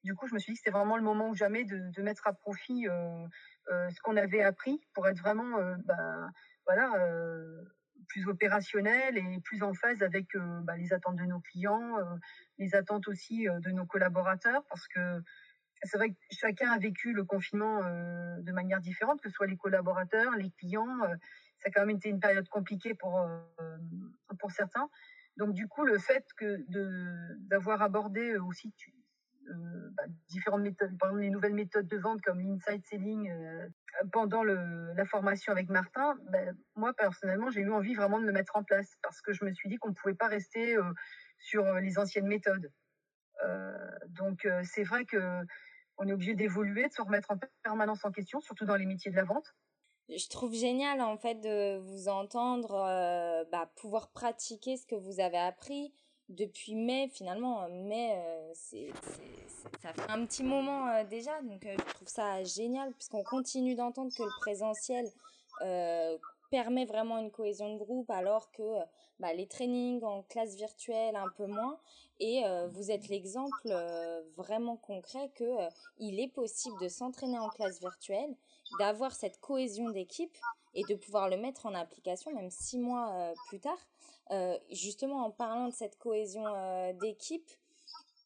du 0.04 0.16
coup, 0.16 0.28
je 0.28 0.34
me 0.34 0.40
suis 0.40 0.52
dit 0.52 0.56
que 0.56 0.64
c'était 0.64 0.78
vraiment 0.78 0.98
le 0.98 1.04
moment 1.04 1.30
ou 1.30 1.36
jamais 1.36 1.64
de, 1.64 2.02
mettre 2.02 2.28
à 2.28 2.34
profit 2.34 2.88
euh, 2.88 3.26
euh, 3.72 3.90
ce 3.90 4.02
qu'on 4.02 4.18
avait 4.18 4.42
appris 4.42 4.82
pour 4.94 5.08
être 5.08 5.20
vraiment, 5.20 5.58
ben, 5.86 6.32
voilà, 6.66 6.92
plus 8.08 8.28
opérationnel 8.28 9.18
et 9.18 9.40
plus 9.44 9.64
en 9.64 9.74
phase 9.74 10.02
avec 10.02 10.28
ben, 10.36 10.76
les 10.76 10.94
attentes 10.94 11.18
de 11.18 11.26
nos 11.26 11.40
clients, 11.40 11.98
les 12.58 12.76
attentes 12.76 13.08
aussi 13.08 13.46
de 13.46 13.72
nos 13.72 13.86
collaborateurs, 13.86 14.64
parce 14.70 14.88
que 14.88 15.22
c'est 15.84 15.98
vrai 15.98 16.10
que 16.10 16.16
chacun 16.32 16.72
a 16.72 16.78
vécu 16.78 17.14
le 17.14 17.24
confinement 17.24 17.80
de 17.82 18.52
manière 18.52 18.82
différente, 18.82 19.22
que 19.22 19.30
ce 19.30 19.36
soit 19.36 19.48
les 19.48 19.58
collaborateurs, 19.58 20.32
les 20.36 20.52
clients 20.52 21.00
ça 21.60 21.68
a 21.68 21.72
quand 21.72 21.86
même 21.86 21.98
été 21.98 22.10
une 22.10 22.20
période 22.20 22.48
compliquée 22.50 22.94
pour, 22.94 23.20
euh, 23.20 23.40
pour 24.40 24.52
certains. 24.52 24.90
Donc 25.38 25.54
du 25.54 25.68
coup, 25.68 25.86
le 25.86 25.98
fait 25.98 26.26
que 26.38 26.58
d'avoir 27.48 27.82
abordé 27.82 28.38
aussi 28.38 28.74
tu, 28.76 28.94
euh, 29.50 29.90
bah, 29.96 30.04
différentes 30.28 30.62
méthodes, 30.62 30.98
par 30.98 31.10
exemple 31.10 31.24
les 31.24 31.30
nouvelles 31.30 31.54
méthodes 31.54 31.88
de 31.88 31.98
vente 31.98 32.22
comme 32.22 32.40
l'inside 32.40 32.86
selling 32.86 33.30
euh, 33.30 33.68
pendant 34.12 34.44
la 34.44 35.06
formation 35.06 35.52
avec 35.52 35.70
Martin, 35.70 36.18
ben, 36.30 36.56
moi 36.76 36.94
personnellement, 36.94 37.50
j'ai 37.50 37.62
eu 37.62 37.72
envie 37.72 37.96
vraiment 37.96 38.20
de 38.20 38.26
le 38.26 38.32
mettre 38.32 38.56
en 38.56 38.64
place 38.64 38.98
parce 39.02 39.22
que 39.22 39.34
je 39.34 39.44
me 39.46 39.54
suis 39.54 39.70
dit 39.70 39.78
qu'on 39.78 39.90
ne 39.90 39.94
pouvait 39.94 40.14
pas 40.14 40.28
rester 40.28 40.76
euh, 40.76 40.84
sur 41.40 41.64
les 41.76 41.98
anciennes 41.98 42.28
méthodes. 42.28 42.72
Euh, 43.46 43.90
donc 44.10 44.48
c'est 44.64 44.84
vrai 44.84 45.06
que 45.06 45.42
on 45.98 46.08
est 46.08 46.14
obligé 46.14 46.36
d'évoluer, 46.36 46.88
de 46.88 46.94
se 46.94 47.02
remettre 47.02 47.32
en 47.32 47.40
permanence 47.64 48.06
en 48.06 48.12
question, 48.12 48.42
surtout 48.42 48.66
dans 48.66 48.76
les 48.76 48.86
métiers 48.86 49.12
de 49.12 49.16
la 49.16 49.24
vente 49.24 49.56
je 50.10 50.28
trouve 50.30 50.54
génial 50.54 51.02
en 51.02 51.18
fait 51.18 51.36
de 51.36 51.78
vous 51.78 52.08
entendre 52.08 52.74
euh, 52.74 53.44
bah, 53.52 53.70
pouvoir 53.76 54.10
pratiquer 54.10 54.78
ce 54.78 54.86
que 54.86 54.96
vous 54.96 55.20
avez 55.20 55.38
appris 55.38 55.94
depuis 56.30 56.76
mai 56.76 57.10
finalement 57.14 57.68
mai 57.70 58.14
euh, 58.16 58.52
c'est 58.54 58.92
ça 59.82 59.94
fait 59.94 60.12
un 60.12 60.26
petit 60.26 60.44
moment 60.44 60.88
euh, 60.88 61.04
déjà 61.04 61.42
donc 61.42 61.66
euh, 61.66 61.76
je 61.88 61.94
trouve 61.94 62.08
ça 62.08 62.44
génial 62.44 62.94
puisqu'on 62.94 63.24
continue 63.24 63.76
d'entendre 63.76 64.12
que 64.16 64.24
le 64.24 64.40
présentiel 64.42 65.08
euh, 65.62 66.18
permet 66.52 66.86
vraiment 66.86 67.18
une 67.18 67.32
cohésion 67.32 67.74
de 67.74 67.78
groupe 67.78 68.10
alors 68.10 68.52
que 68.52 68.64
bah, 69.20 69.34
les 69.34 69.48
trainings 69.48 70.04
en 70.04 70.24
classe 70.24 70.56
virtuelle 70.56 71.16
un 71.16 71.30
peu 71.38 71.46
moins 71.46 71.78
et 72.20 72.46
euh, 72.46 72.68
vous 72.68 72.92
êtes 72.92 73.08
l'exemple 73.08 73.68
euh, 73.68 74.22
vraiment 74.36 74.78
concret 74.78 75.30
que 75.36 75.44
euh, 75.44 75.70
il 75.98 76.20
est 76.20 76.28
possible 76.28 76.80
de 76.82 76.88
s'entraîner 76.88 77.40
en 77.40 77.50
classe 77.50 77.80
virtuelle 77.80 78.36
d'avoir 78.78 79.14
cette 79.14 79.40
cohésion 79.40 79.90
d'équipe 79.90 80.38
et 80.74 80.84
de 80.84 80.96
pouvoir 80.96 81.30
le 81.30 81.38
mettre 81.38 81.66
en 81.66 81.74
application 81.74 82.34
même 82.34 82.52
six 82.52 82.78
mois 82.78 83.12
euh, 83.14 83.34
plus 83.48 83.60
tard. 83.60 83.78
Euh, 84.32 84.58
justement, 84.72 85.26
en 85.26 85.32
parlant 85.32 85.68
de 85.68 85.74
cette 85.74 85.98
cohésion 85.98 86.44
euh, 86.46 86.94
d'équipe, 86.94 87.50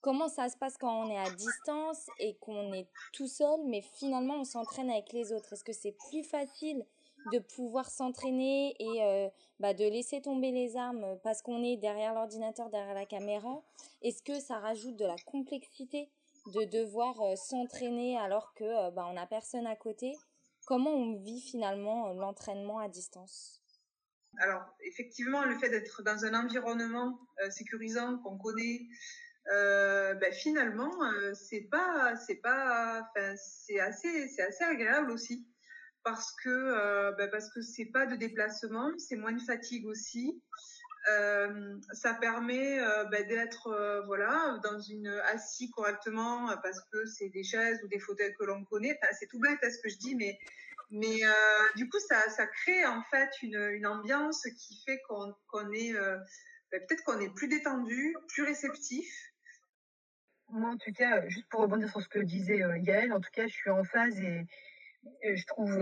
comment 0.02 0.28
ça 0.28 0.50
se 0.50 0.58
passe 0.58 0.78
quand 0.78 1.06
on 1.06 1.10
est 1.10 1.18
à 1.18 1.30
distance 1.30 2.08
et 2.20 2.36
qu'on 2.36 2.74
est 2.74 2.88
tout 3.14 3.28
seul, 3.28 3.62
mais 3.66 3.82
finalement 3.82 4.36
on 4.36 4.44
s'entraîne 4.44 4.90
avec 4.90 5.14
les 5.14 5.32
autres? 5.32 5.54
Est-ce 5.54 5.64
que 5.64 5.74
c'est 5.74 5.96
plus 6.10 6.24
facile 6.24 6.86
de 7.32 7.40
pouvoir 7.40 7.90
s'entraîner 7.90 8.76
et 8.80 9.30
bah, 9.62 9.74
de 9.74 9.86
laisser 9.86 10.20
tomber 10.20 10.52
les 10.52 10.76
armes 10.76 11.18
parce 11.24 11.42
qu'on 11.42 11.64
est 11.64 11.78
derrière 11.78 12.14
l'ordinateur, 12.14 12.70
derrière 12.70 12.94
la 12.94 13.06
caméra? 13.06 13.62
Est-ce 14.02 14.22
que 14.22 14.42
ça 14.42 14.60
rajoute 14.60 14.98
de 14.98 15.06
la 15.06 15.16
complexité 15.26 16.10
de 16.48 16.66
devoir 16.66 17.16
s'entraîner 17.38 18.18
alors 18.18 18.54
que 18.56 18.90
bah, 18.90 19.08
on 19.10 19.14
n'a 19.14 19.26
personne 19.26 19.66
à 19.66 19.78
côté? 19.78 20.18
Comment 20.66 20.92
on 20.92 21.18
vit 21.22 21.42
finalement 21.42 22.10
euh, 22.10 22.14
l'entraînement 22.14 22.80
à 22.80 22.90
distance? 22.90 23.62
Alors, 24.40 24.64
effectivement, 24.82 25.44
le 25.46 25.58
fait 25.60 25.70
d'être 25.70 26.02
dans 26.04 26.26
un 26.26 26.34
environnement 26.34 27.20
euh, 27.44 27.52
sécurisant 27.52 28.18
qu'on 28.20 28.38
connaît, 28.38 28.88
euh, 29.52 30.16
ben, 30.16 30.34
finalement, 30.34 30.92
c'est 31.34 31.68
pas, 31.70 32.16
c'est 32.16 32.38
pas, 32.38 33.02
enfin, 33.02 33.36
c'est 33.36 33.80
assez, 33.80 34.30
c'est 34.30 34.42
assez 34.42 34.64
agréable 34.64 35.12
aussi 35.12 35.46
parce 36.04 36.34
que, 36.44 36.50
euh, 36.50 37.12
ben, 37.14 37.30
parce 37.30 37.50
que 37.50 37.62
c'est 37.62 37.86
pas 37.86 38.06
de 38.06 38.16
déplacement, 38.16 38.92
c'est 38.98 39.16
moins 39.16 39.32
de 39.32 39.42
fatigue 39.42 39.86
aussi. 39.86 40.42
Euh, 41.10 41.80
ça 41.92 42.14
permet 42.14 42.80
euh, 42.80 43.04
bah, 43.06 43.24
d'être 43.24 43.68
euh, 43.68 44.02
voilà 44.06 44.58
dans 44.64 44.80
une 44.80 45.08
assis 45.34 45.70
correctement 45.70 46.48
parce 46.64 46.80
que 46.92 47.06
c'est 47.06 47.28
des 47.28 47.44
chaises 47.44 47.84
ou 47.84 47.88
des 47.88 48.00
fauteuils 48.00 48.34
que 48.40 48.46
l'on 48.46 48.64
connaît. 48.64 48.98
C'est 49.20 49.28
tout 49.28 49.40
bête 49.40 49.62
à 49.64 49.70
ce 49.70 49.80
que 49.80 49.90
je 49.90 49.98
dis, 49.98 50.16
mais 50.16 50.40
mais 50.92 51.22
du 51.76 51.90
coup 51.90 52.00
ça, 52.08 52.30
ça 52.30 52.46
crée 52.46 52.86
en 52.86 53.02
fait 53.04 53.30
une, 53.42 53.86
ambiance 53.86 54.44
qui 54.44 54.82
fait 54.86 55.02
qu'on 55.10 55.34
qu 55.52 55.76
est 55.76 55.94
bah, 55.94 56.80
peut-être 56.88 57.04
qu'on 57.04 57.20
est 57.20 57.34
plus 57.34 57.48
détendu, 57.48 58.16
plus 58.30 58.44
réceptif. 58.44 59.08
Moi, 60.50 60.70
en 60.70 60.78
tout 60.78 60.92
cas, 60.92 61.28
juste 61.30 61.48
pour 61.50 61.62
rebondir 61.62 61.90
sur 61.90 62.02
ce 62.02 62.08
que 62.08 62.20
disait 62.20 62.64
Yael, 62.84 63.12
en 63.12 63.20
tout 63.20 63.32
cas, 63.34 63.48
je 63.48 63.54
suis 63.54 63.72
en 63.72 63.84
phase 63.84 64.20
et, 64.20 64.46
je 65.24 65.46
trouve, 65.48 65.74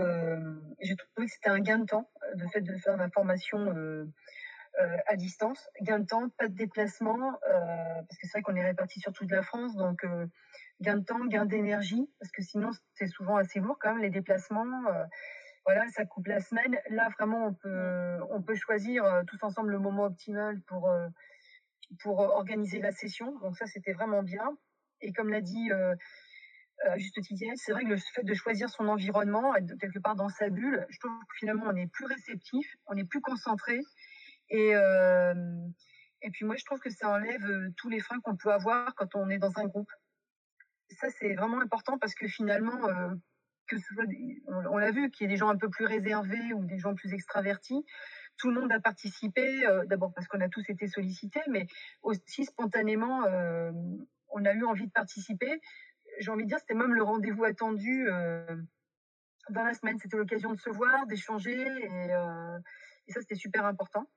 j'ai 0.79 0.95
trouvé 0.95 1.27
que 1.27 1.33
c'était 1.33 1.49
un 1.49 1.59
gain 1.59 1.79
de 1.79 1.85
temps, 1.85 2.09
de 2.35 2.47
fait 2.47 2.61
de 2.61 2.75
faire 2.77 2.95
ma 2.95 3.09
formation 3.09 4.09
euh, 4.79 4.97
à 5.07 5.15
distance. 5.15 5.69
Gain 5.81 5.99
de 5.99 6.05
temps, 6.05 6.29
pas 6.37 6.47
de 6.47 6.55
déplacement, 6.55 7.33
euh, 7.49 8.01
parce 8.07 8.17
que 8.17 8.27
c'est 8.27 8.31
vrai 8.33 8.41
qu'on 8.41 8.55
est 8.55 8.65
répartis 8.65 8.99
sur 8.99 9.11
toute 9.11 9.29
la 9.31 9.41
France, 9.41 9.75
donc 9.75 10.03
euh, 10.03 10.25
gain 10.79 10.97
de 10.97 11.03
temps, 11.03 11.25
gain 11.25 11.45
d'énergie, 11.45 12.09
parce 12.19 12.31
que 12.31 12.41
sinon 12.41 12.69
c'est 12.93 13.07
souvent 13.07 13.37
assez 13.37 13.59
lourd 13.59 13.77
quand 13.79 13.93
même 13.93 14.01
les 14.01 14.09
déplacements. 14.09 14.83
voilà, 15.65 15.87
ça 15.89 16.05
coupe 16.05 16.27
la 16.27 16.39
semaine. 16.39 16.79
Là, 16.89 17.09
vraiment, 17.17 17.47
on 17.47 17.53
peut, 17.53 18.19
on 18.31 18.41
peut 18.41 18.55
choisir 18.55 19.03
tous 19.27 19.43
ensemble 19.43 19.71
le 19.71 19.79
moment 19.79 20.05
optimal 20.05 20.61
pour, 20.61 20.91
pour 22.01 22.19
organiser 22.19 22.79
la 22.79 22.91
session. 22.91 23.37
Donc 23.39 23.57
ça, 23.57 23.67
c'était 23.67 23.93
vraiment 23.93 24.23
bien. 24.23 24.57
Et 25.01 25.13
comme 25.13 25.29
l'a 25.29 25.41
dit 25.41 25.69
euh, 26.87 26.97
juste 26.97 27.21
Tidiane, 27.21 27.55
c'est 27.57 27.71
vrai 27.73 27.83
que 27.83 27.89
le 27.89 27.97
fait 27.97 28.23
de 28.23 28.33
choisir 28.33 28.69
son 28.69 28.87
environnement, 28.87 29.55
être 29.55 29.77
quelque 29.77 29.99
part 29.99 30.15
dans 30.15 30.29
sa 30.29 30.49
bulle, 30.49 30.85
je 30.89 30.99
trouve 30.99 31.11
que 31.11 31.35
finalement 31.37 31.65
on 31.67 31.75
est 31.75 31.87
plus 31.87 32.05
réceptif, 32.05 32.75
on 32.87 32.97
est 32.97 33.03
plus 33.03 33.21
concentré 33.21 33.81
et, 34.51 34.73
et 36.21 36.29
puis 36.31 36.45
moi, 36.45 36.55
je 36.57 36.65
trouve 36.65 36.79
que 36.79 36.89
ça 36.89 37.09
enlève 37.09 37.71
tous 37.77 37.89
les 37.89 37.99
freins 37.99 38.19
qu'on 38.21 38.35
peut 38.35 38.51
avoir 38.51 38.93
quand 38.95 39.15
on 39.15 39.29
est 39.29 39.39
dans 39.39 39.57
un 39.57 39.65
groupe. 39.65 39.91
ça, 40.91 41.07
c'est 41.09 41.33
vraiment 41.33 41.61
important 41.61 41.97
parce 41.97 42.13
que 42.13 42.27
finalement, 42.27 42.79
que 43.67 43.77
soit, 43.79 44.05
on, 44.47 44.65
on 44.73 44.77
l'a 44.77 44.91
vu, 44.91 45.09
qu'il 45.09 45.25
y 45.25 45.29
ait 45.29 45.33
des 45.33 45.37
gens 45.37 45.49
un 45.49 45.57
peu 45.57 45.69
plus 45.69 45.85
réservés 45.85 46.53
ou 46.53 46.65
des 46.65 46.77
gens 46.77 46.93
plus 46.93 47.13
extravertis, 47.13 47.85
tout 48.37 48.49
le 48.51 48.59
monde 48.59 48.71
a 48.71 48.79
participé, 48.79 49.63
d'abord 49.87 50.13
parce 50.13 50.27
qu'on 50.27 50.41
a 50.41 50.49
tous 50.49 50.69
été 50.69 50.87
sollicités, 50.87 51.41
mais 51.49 51.67
aussi 52.01 52.45
spontanément, 52.45 53.23
on 54.29 54.45
a 54.45 54.53
eu 54.53 54.63
envie 54.63 54.87
de 54.87 54.91
participer. 54.91 55.61
J'ai 56.19 56.29
envie 56.29 56.43
de 56.43 56.49
dire, 56.49 56.59
c'était 56.59 56.73
même 56.73 56.93
le 56.93 57.03
rendez-vous 57.03 57.45
attendu 57.45 58.05
dans 59.49 59.63
la 59.63 59.73
semaine. 59.73 59.97
C'était 59.99 60.17
l'occasion 60.17 60.53
de 60.53 60.59
se 60.59 60.69
voir, 60.69 61.07
d'échanger, 61.07 61.57
et 63.07 63.11
ça, 63.11 63.21
c'était 63.21 63.35
super 63.35 63.65
important 63.65 64.07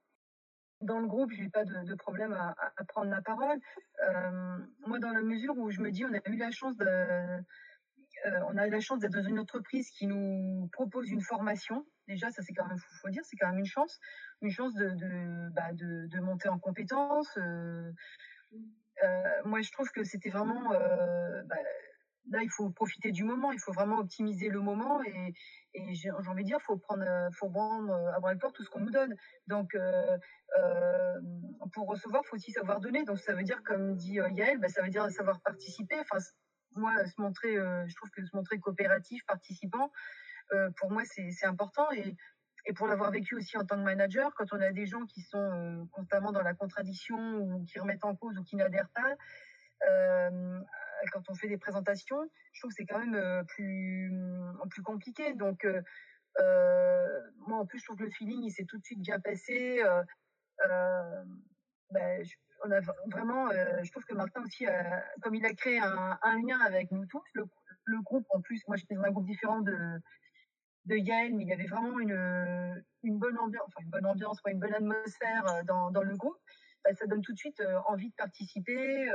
dans 0.85 1.01
le 1.01 1.07
groupe, 1.07 1.31
j'ai 1.33 1.49
pas 1.49 1.65
de, 1.65 1.95
problème 1.95 2.33
à, 2.33 2.85
prendre 2.89 3.11
la 3.11 3.23
parole. 3.23 3.59
Euh, 4.03 4.59
moi, 4.87 4.99
dans 4.99 5.11
la 5.11 5.23
mesure 5.23 5.57
où 5.59 5.71
je 5.71 5.81
me 5.81 5.91
dis, 5.91 6.05
on 6.05 6.13
a 6.13 6.21
eu 6.29 6.37
la 6.37 6.51
chance 6.51 6.77
de, 6.77 6.87
on 8.49 8.57
a 8.57 8.67
la 8.67 8.81
chance 8.81 9.01
d'être 9.01 9.13
dans 9.13 9.25
une 9.25 9.39
entreprise 9.39 9.91
qui 9.91 10.07
nous 10.07 10.69
propose 10.73 11.11
une 11.11 11.23
formation. 11.23 11.85
Déjà, 12.09 12.31
ça 12.31 12.43
c'est 12.43 12.53
quand 12.53 12.67
même, 12.67 12.79
faut, 12.79 12.95
faut 13.03 13.11
dire, 13.11 13.25
c'est 13.25 13.37
quand 13.37 13.49
même 13.49 13.59
une 13.59 13.67
chance, 13.67 13.99
une 14.43 14.51
chance 14.51 14.75
de 14.75 14.91
de, 14.91 15.51
bah, 15.51 15.73
de, 15.73 16.21
monter 16.21 16.49
en 16.49 16.59
compétences. 16.59 17.39
moi, 19.45 19.61
je 19.61 19.73
trouve 19.73 19.91
que 19.91 20.05
c'était 20.05 20.31
vraiment 20.31 20.71
bah, 20.71 21.57
là, 22.31 22.43
il 22.43 22.51
faut 22.51 22.71
profiter 22.71 23.13
du 23.13 23.25
moment, 23.25 23.53
il 23.53 23.61
faut 23.61 23.73
vraiment 23.73 23.99
optimiser 23.99 24.49
le 24.49 24.61
moment 24.61 25.03
et, 25.03 25.35
j'ai 25.93 26.11
envie 26.11 26.45
de 26.45 26.49
dire, 26.49 26.61
faut 26.61 26.77
prendre, 26.77 27.05
faut 27.33 27.51
prendre 27.51 27.93
à 28.15 28.21
bras 28.21 28.33
le 28.33 28.39
corps 28.39 28.53
tout 28.53 28.63
ce 28.63 28.71
qu'on 28.71 28.81
nous 28.81 28.91
donne. 28.91 29.15
Donc, 29.49 29.75
euh, 29.75 30.17
euh, 30.59 31.21
pour 31.73 31.89
recevoir, 31.89 32.25
faut 32.25 32.37
aussi 32.37 32.53
savoir 32.53 32.81
donner. 32.81 33.05
Donc, 33.05 33.19
ça 33.19 33.35
veut 33.35 33.43
dire, 33.43 33.63
comme 33.65 33.97
dit 33.97 34.21
euh, 34.21 34.29
Yael, 34.31 34.59
bah, 34.59 34.69
ça 34.69 34.83
veut 34.83 34.91
dire 34.91 35.11
savoir 35.11 35.41
participer. 35.41 35.97
Enfin, 35.99 36.19
moi, 36.77 36.93
se 37.07 37.21
montrer, 37.21 37.57
euh, 37.57 37.87
je 37.89 37.95
trouve 37.97 38.11
que 38.11 38.25
se 38.25 38.35
montrer 38.37 38.59
coopératif, 38.59 39.25
participant, 39.27 39.91
euh, 40.53 40.71
pour 40.79 40.91
moi, 40.91 41.03
c'est 41.05 41.47
important 41.47 41.91
et 41.93 42.73
pour 42.73 42.87
l'avoir 42.87 43.11
vécu 43.11 43.35
aussi 43.37 43.59
en 43.59 43.65
tant 43.65 43.77
que 43.77 43.83
manager, 43.83 44.33
quand 44.37 44.53
on 44.53 44.61
a 44.61 44.73
des 44.73 44.87
gens 44.87 45.05
qui 45.07 45.21
sont 45.21 45.87
constamment 45.93 46.33
dans 46.33 46.43
la 46.43 46.55
contradiction 46.55 47.37
ou 47.37 47.65
qui 47.65 47.79
remettent 47.79 48.05
en 48.05 48.17
cause 48.17 48.39
ou 48.39 48.43
qui 48.43 48.57
n'adhèrent 48.57 48.89
pas, 48.95 49.17
euh, 49.89 50.61
quand 51.11 51.29
on 51.29 51.35
fait 51.35 51.49
des 51.49 51.59
présentations, 51.59 52.29
je 52.53 52.61
trouve 52.61 52.71
que 52.71 52.77
c'est 52.77 52.87
quand 52.87 52.99
même 52.99 53.15
euh, 53.15 53.43
plus, 53.45 54.13
plus 54.71 54.83
compliqué. 54.83 55.35
Donc, 55.35 55.65
euh, 55.65 55.81
euh, 56.41 57.21
moi, 57.47 57.59
en 57.59 57.67
plus, 57.67 57.79
je 57.79 57.85
trouve 57.85 57.99
que 57.99 58.05
le 58.05 58.11
feeling, 58.11 58.43
il 58.43 58.51
s'est 58.51 58.65
tout 58.65 58.79
de 58.79 58.85
suite 58.85 59.01
bien 59.01 59.21
passé. 59.21 59.83
Ben, 61.91 62.25
je, 62.25 62.35
on 62.65 62.71
a 62.71 62.81
vraiment, 62.81 63.51
je 63.51 63.91
trouve 63.91 64.05
que 64.05 64.15
Martin 64.15 64.43
aussi, 64.43 64.67
comme 65.23 65.35
il 65.35 65.45
a 65.45 65.53
créé 65.53 65.79
un, 65.79 66.43
lien 66.47 66.59
avec 66.61 66.91
nous 66.91 67.07
tous, 67.07 67.23
le, 67.35 68.01
groupe, 68.03 68.27
en 68.31 68.41
plus, 68.41 68.67
moi, 68.67 68.77
j'étais 68.77 68.95
dans 68.95 69.03
un 69.03 69.11
groupe 69.11 69.27
différent 69.27 69.61
de, 69.61 69.77
de 70.87 70.97
Yale, 70.97 71.35
mais 71.35 71.45
il 71.45 71.49
y 71.49 71.53
avait 71.53 71.67
vraiment 71.67 72.01
une, 72.01 72.83
bonne 73.05 73.39
ambiance, 73.39 73.71
une 74.47 74.59
bonne 74.59 74.75
atmosphère 74.75 75.63
dans, 75.67 75.91
dans 75.91 76.03
le 76.03 76.17
groupe. 76.17 76.39
Ben, 76.85 76.95
ça 76.97 77.07
donne 77.07 77.23
tout 77.23 77.33
de 77.33 77.39
suite 77.39 77.63
envie 77.87 78.09
de 78.09 78.15
participer. 78.17 79.11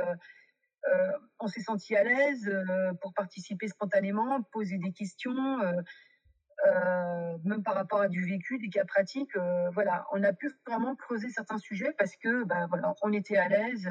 Euh, 0.88 1.12
on 1.38 1.46
s'est 1.46 1.62
senti 1.62 1.94
à 1.94 2.04
l'aise 2.04 2.48
euh, 2.48 2.92
pour 3.00 3.12
participer 3.12 3.68
spontanément, 3.68 4.42
poser 4.52 4.78
des 4.78 4.92
questions, 4.92 5.60
euh, 5.60 7.38
même 7.44 7.62
par 7.62 7.74
rapport 7.74 8.00
à 8.00 8.08
du 8.08 8.24
vécu, 8.24 8.58
des 8.58 8.68
cas 8.68 8.84
pratiques. 8.84 9.36
voilà, 9.72 10.06
on 10.12 10.22
a 10.22 10.32
pu 10.32 10.50
vraiment 10.66 10.94
creuser 10.96 11.30
certains 11.30 11.58
sujets 11.58 11.92
parce 11.98 12.16
que, 12.16 12.44
bah, 12.44 12.66
voilà, 12.68 12.94
on 13.02 13.12
était 13.12 13.36
à 13.36 13.48
l'aise. 13.48 13.88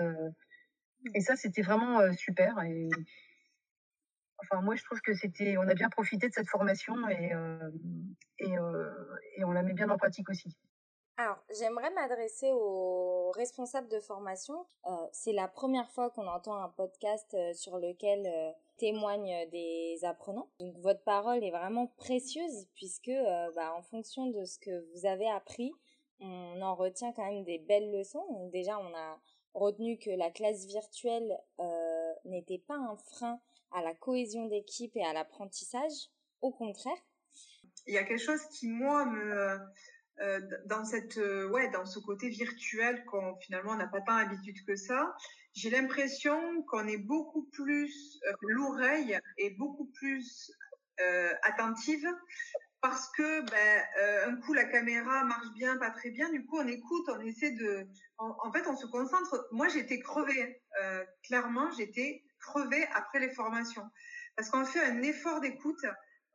et 1.16 1.22
ça, 1.22 1.36
c'était 1.36 1.64
vraiment 1.64 2.14
super. 2.14 2.62
Et 2.64 2.90
enfin, 4.38 4.62
moi, 4.62 4.76
je 4.76 4.84
trouve 4.84 5.02
que 5.02 5.14
c'était, 5.14 5.58
on 5.58 5.68
a 5.68 5.74
bien 5.74 5.90
profité 5.90 6.28
de 6.30 6.34
cette 6.34 6.50
formation 6.50 7.10
et, 7.10 7.32
et, 8.38 8.54
et 9.36 9.44
on 9.44 9.52
la 9.52 9.64
met 9.64 9.74
bien 9.74 9.90
en 9.90 9.98
pratique 9.98 10.30
aussi. 10.30 10.56
Alors, 11.22 11.44
j'aimerais 11.50 11.90
m'adresser 11.90 12.50
aux 12.54 13.32
responsables 13.32 13.90
de 13.90 14.00
formation. 14.00 14.66
Euh, 14.86 14.92
c'est 15.12 15.34
la 15.34 15.50
première 15.50 15.92
fois 15.92 16.10
qu'on 16.12 16.26
entend 16.26 16.56
un 16.56 16.70
podcast 16.70 17.34
euh, 17.34 17.54
sur 17.54 17.78
lequel 17.78 18.26
euh, 18.26 18.52
témoignent 18.78 19.46
des 19.50 20.00
apprenants. 20.04 20.50
Donc, 20.62 20.78
votre 20.78 21.04
parole 21.04 21.44
est 21.44 21.52
vraiment 21.52 21.88
précieuse 21.98 22.70
puisque, 22.74 23.12
bah, 23.54 23.74
en 23.76 23.82
fonction 23.82 24.28
de 24.28 24.46
ce 24.46 24.60
que 24.60 24.86
vous 24.94 25.06
avez 25.06 25.30
appris, 25.30 25.74
on 26.22 26.62
en 26.62 26.74
retient 26.74 27.12
quand 27.12 27.26
même 27.26 27.44
des 27.44 27.58
belles 27.58 27.92
leçons. 27.92 28.48
Déjà, 28.54 28.80
on 28.80 28.96
a 28.96 29.20
retenu 29.54 29.98
que 29.98 30.12
la 30.12 30.32
classe 30.32 30.68
virtuelle 30.68 31.38
n'était 32.24 32.64
pas 32.66 32.78
un 32.78 32.96
frein 32.96 33.42
à 33.74 33.82
la 33.82 33.94
cohésion 33.94 34.46
d'équipe 34.46 34.96
et 34.96 35.04
à 35.04 35.12
l'apprentissage. 35.12 36.08
Au 36.40 36.52
contraire. 36.52 36.98
Il 37.88 37.94
y 37.94 37.98
a 37.98 38.06
quelque 38.06 38.24
chose 38.24 38.46
qui, 38.46 38.70
moi, 38.70 39.06
me 39.06 39.60
euh, 40.22 40.42
dans 40.66 40.84
cette 40.84 41.18
euh, 41.18 41.48
ouais 41.48 41.70
dans 41.70 41.86
ce 41.86 41.98
côté 41.98 42.28
virtuel 42.28 43.06
qu'on 43.06 43.38
finalement 43.38 43.76
n'a 43.76 43.88
pas 43.88 44.02
tant 44.02 44.18
l'habitude 44.18 44.58
que 44.66 44.76
ça. 44.76 45.16
J'ai 45.54 45.70
l'impression 45.70 46.62
qu'on 46.64 46.88
est 46.88 46.98
beaucoup 46.98 47.44
plus 47.54 48.20
euh, 48.28 48.34
l'oreille 48.42 49.18
est 49.38 49.52
beaucoup 49.52 49.86
plus 49.86 50.52
attentive 51.44 52.06
parce 52.82 53.10
que 53.12 53.50
ben 53.50 53.86
un 54.28 54.36
coup 54.42 54.54
la 54.54 54.66
caméra 54.66 55.24
marche 55.24 55.48
bien 55.56 55.78
pas 55.78 55.92
très 55.92 56.10
bien 56.10 56.30
du 56.30 56.46
coup 56.46 56.58
on 56.60 56.68
écoute 56.68 57.06
on 57.08 57.22
essaie 57.22 57.52
de 57.52 57.88
en 58.18 58.52
fait 58.52 58.68
on 58.68 58.76
se 58.76 58.86
concentre. 58.86 59.48
Moi 59.54 59.70
j'étais 59.70 60.02
crevée 60.02 60.62
clairement 61.24 61.72
j'étais 61.78 62.26
crevée 62.42 62.86
après 62.94 63.22
les 63.22 63.30
formations 63.30 63.90
parce 64.36 64.50
qu'on 64.50 64.66
fait 64.66 64.84
un 64.84 65.02
effort 65.04 65.40
d'écoute 65.40 65.86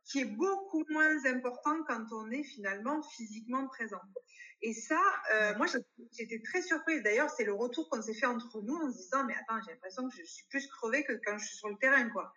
qui 0.05 0.19
est 0.19 0.25
beaucoup 0.25 0.85
moins 0.89 1.25
important 1.25 1.83
quand 1.87 2.05
on 2.11 2.29
est 2.31 2.43
finalement 2.43 3.01
physiquement 3.03 3.67
présent. 3.67 4.01
Et 4.61 4.73
ça, 4.73 5.01
euh, 5.33 5.55
moi, 5.57 5.67
j'étais 6.13 6.41
très 6.41 6.61
surprise. 6.61 7.03
D'ailleurs, 7.03 7.29
c'est 7.29 7.43
le 7.43 7.53
retour 7.53 7.89
qu'on 7.89 8.01
s'est 8.01 8.13
fait 8.13 8.25
entre 8.25 8.61
nous 8.61 8.75
en 8.75 8.91
se 8.91 8.97
disant, 8.97 9.25
mais 9.25 9.33
attends, 9.35 9.59
j'ai 9.65 9.73
l'impression 9.73 10.07
que 10.07 10.15
je 10.15 10.23
suis 10.23 10.45
plus 10.49 10.67
crevée 10.67 11.03
que 11.03 11.13
quand 11.25 11.37
je 11.37 11.45
suis 11.45 11.57
sur 11.57 11.69
le 11.69 11.77
terrain, 11.77 12.09
quoi. 12.09 12.33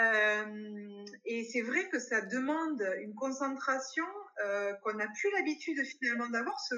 Euh, 0.00 1.04
et 1.26 1.44
c'est 1.44 1.60
vrai 1.60 1.88
que 1.90 1.98
ça 1.98 2.22
demande 2.22 2.82
une 3.00 3.14
concentration 3.14 4.06
euh, 4.42 4.72
qu'on 4.82 4.94
n'a 4.94 5.06
plus 5.08 5.30
l'habitude 5.32 5.84
finalement 5.84 6.28
d'avoir. 6.30 6.58
Ce, 6.60 6.74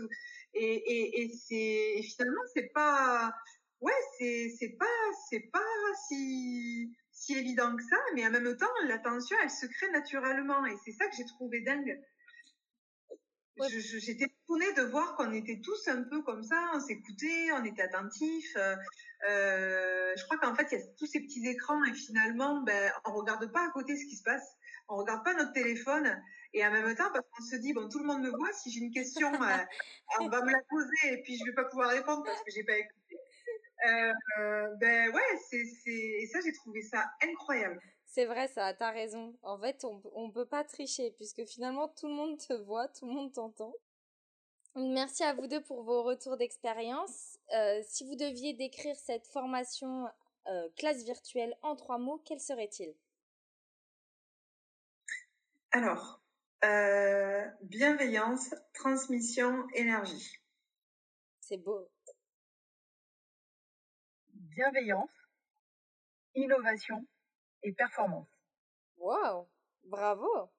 et, 0.55 0.75
et, 0.75 1.23
et 1.23 1.33
c'est 1.33 2.03
finalement, 2.03 2.43
c'est 2.55 2.73
pas, 2.75 3.33
ouais, 3.81 3.93
c'est 4.19 4.77
pas, 4.79 4.87
c'est 5.31 5.49
pas 5.53 5.61
si 6.09 6.93
si 7.25 7.37
évident 7.37 7.75
que 7.77 7.83
ça, 7.83 7.97
mais 8.15 8.27
en 8.27 8.31
même 8.31 8.57
temps, 8.57 8.67
l'attention, 8.87 9.37
elle 9.43 9.51
se 9.51 9.67
crée 9.67 9.91
naturellement. 9.91 10.65
Et 10.67 10.75
c'est 10.85 10.93
ça 10.93 11.07
que 11.07 11.17
j'ai 11.17 11.25
trouvé 11.25 11.61
dingue. 11.63 12.01
Ouais. 13.57 13.69
J'étais 13.71 14.25
étonnée 14.25 14.73
de 14.73 14.83
voir 14.83 15.15
qu'on 15.15 15.33
était 15.33 15.61
tous 15.63 15.87
un 15.87 16.03
peu 16.03 16.23
comme 16.23 16.43
ça, 16.43 16.73
on 16.75 16.81
s'écoutait, 16.81 17.53
on 17.53 17.65
était 17.65 17.83
attentifs. 17.83 18.57
Euh, 18.57 18.75
euh, 19.29 20.13
je 20.17 20.25
crois 20.25 20.39
qu'en 20.39 20.57
fait, 20.57 20.67
il 20.73 20.79
y 20.79 20.83
a 20.83 20.85
tous 20.99 21.07
ces 21.07 21.21
petits 21.21 21.47
écrans 21.47 21.83
et 21.85 21.95
finalement, 21.95 22.63
ben, 22.63 22.93
on 23.05 23.13
regarde 23.13 23.51
pas 23.53 23.65
à 23.65 23.71
côté 23.71 23.97
ce 23.97 24.07
qui 24.07 24.17
se 24.17 24.25
passe. 24.25 24.57
On 24.89 24.97
regarde 24.97 25.25
pas 25.25 25.35
notre 25.35 25.53
téléphone 25.53 26.21
et 26.53 26.65
en 26.65 26.71
même 26.71 26.95
temps, 26.95 27.11
parce 27.13 27.27
qu'on 27.31 27.45
se 27.45 27.57
dit, 27.57 27.73
bon, 27.73 27.89
tout 27.89 27.99
le 27.99 28.07
monde 28.07 28.23
me 28.23 28.31
voit, 28.31 28.53
si 28.53 28.71
j'ai 28.71 28.81
une 28.81 28.93
question, 28.93 29.33
euh, 29.33 29.57
on 30.21 30.29
va 30.29 30.43
me 30.43 30.53
la 30.53 30.63
poser 30.69 31.13
et 31.13 31.23
puis 31.23 31.37
je 31.37 31.45
vais 31.45 31.55
pas 31.55 31.65
pouvoir 31.65 31.91
répondre 31.91 32.23
parce 32.25 32.43
que 32.43 32.51
j'ai 32.53 32.65
pas 32.65 32.77
écouté. 32.77 33.04
Euh, 33.87 34.75
ben 34.77 35.15
ouais, 35.15 35.39
c'est, 35.49 35.65
c'est, 35.65 35.91
et 35.91 36.27
ça, 36.27 36.41
j'ai 36.45 36.53
trouvé 36.53 36.83
ça 36.83 37.11
incroyable. 37.23 37.81
C'est 38.07 38.27
vrai, 38.27 38.49
ça, 38.49 38.73
t'as 38.75 38.91
raison. 38.91 39.37
En 39.43 39.59
fait, 39.59 39.85
on, 39.85 40.01
on 40.15 40.31
peut 40.31 40.47
pas 40.47 40.65
tricher 40.65 41.11
puisque 41.17 41.45
finalement, 41.45 41.89
tout 41.89 42.07
le 42.07 42.15
monde 42.15 42.39
te 42.39 42.53
voit, 42.53 42.89
tout 42.89 43.07
le 43.07 43.13
monde 43.13 43.33
t'entend. 43.33 43.75
Merci 44.77 45.23
à 45.23 45.35
vous 45.35 45.47
deux 45.47 45.63
pour 45.63 45.85
vos 45.85 46.03
retours 46.03 46.37
d'expérience. 46.37 47.39
Euh, 47.55 47.81
si 47.87 48.05
vous 48.05 48.17
deviez 48.17 48.55
décrire 48.55 48.97
cette 48.97 49.27
formation 49.27 50.09
euh, 50.49 50.69
classe 50.77 51.05
virtuelle 51.05 51.57
en 51.63 51.77
trois 51.77 51.99
mots, 51.99 52.21
quels 52.25 52.41
seraient-ils 52.41 52.95
Alors, 55.71 56.21
euh, 56.65 57.45
bienveillance, 57.63 58.53
transmission, 58.73 59.65
énergie. 59.75 60.41
C'est 61.41 61.59
beau 61.59 61.89
bienveillance, 64.55 65.11
innovation 66.35 67.07
et 67.63 67.73
performance. 67.73 68.29
Wow, 68.97 69.49
bravo. 69.85 70.51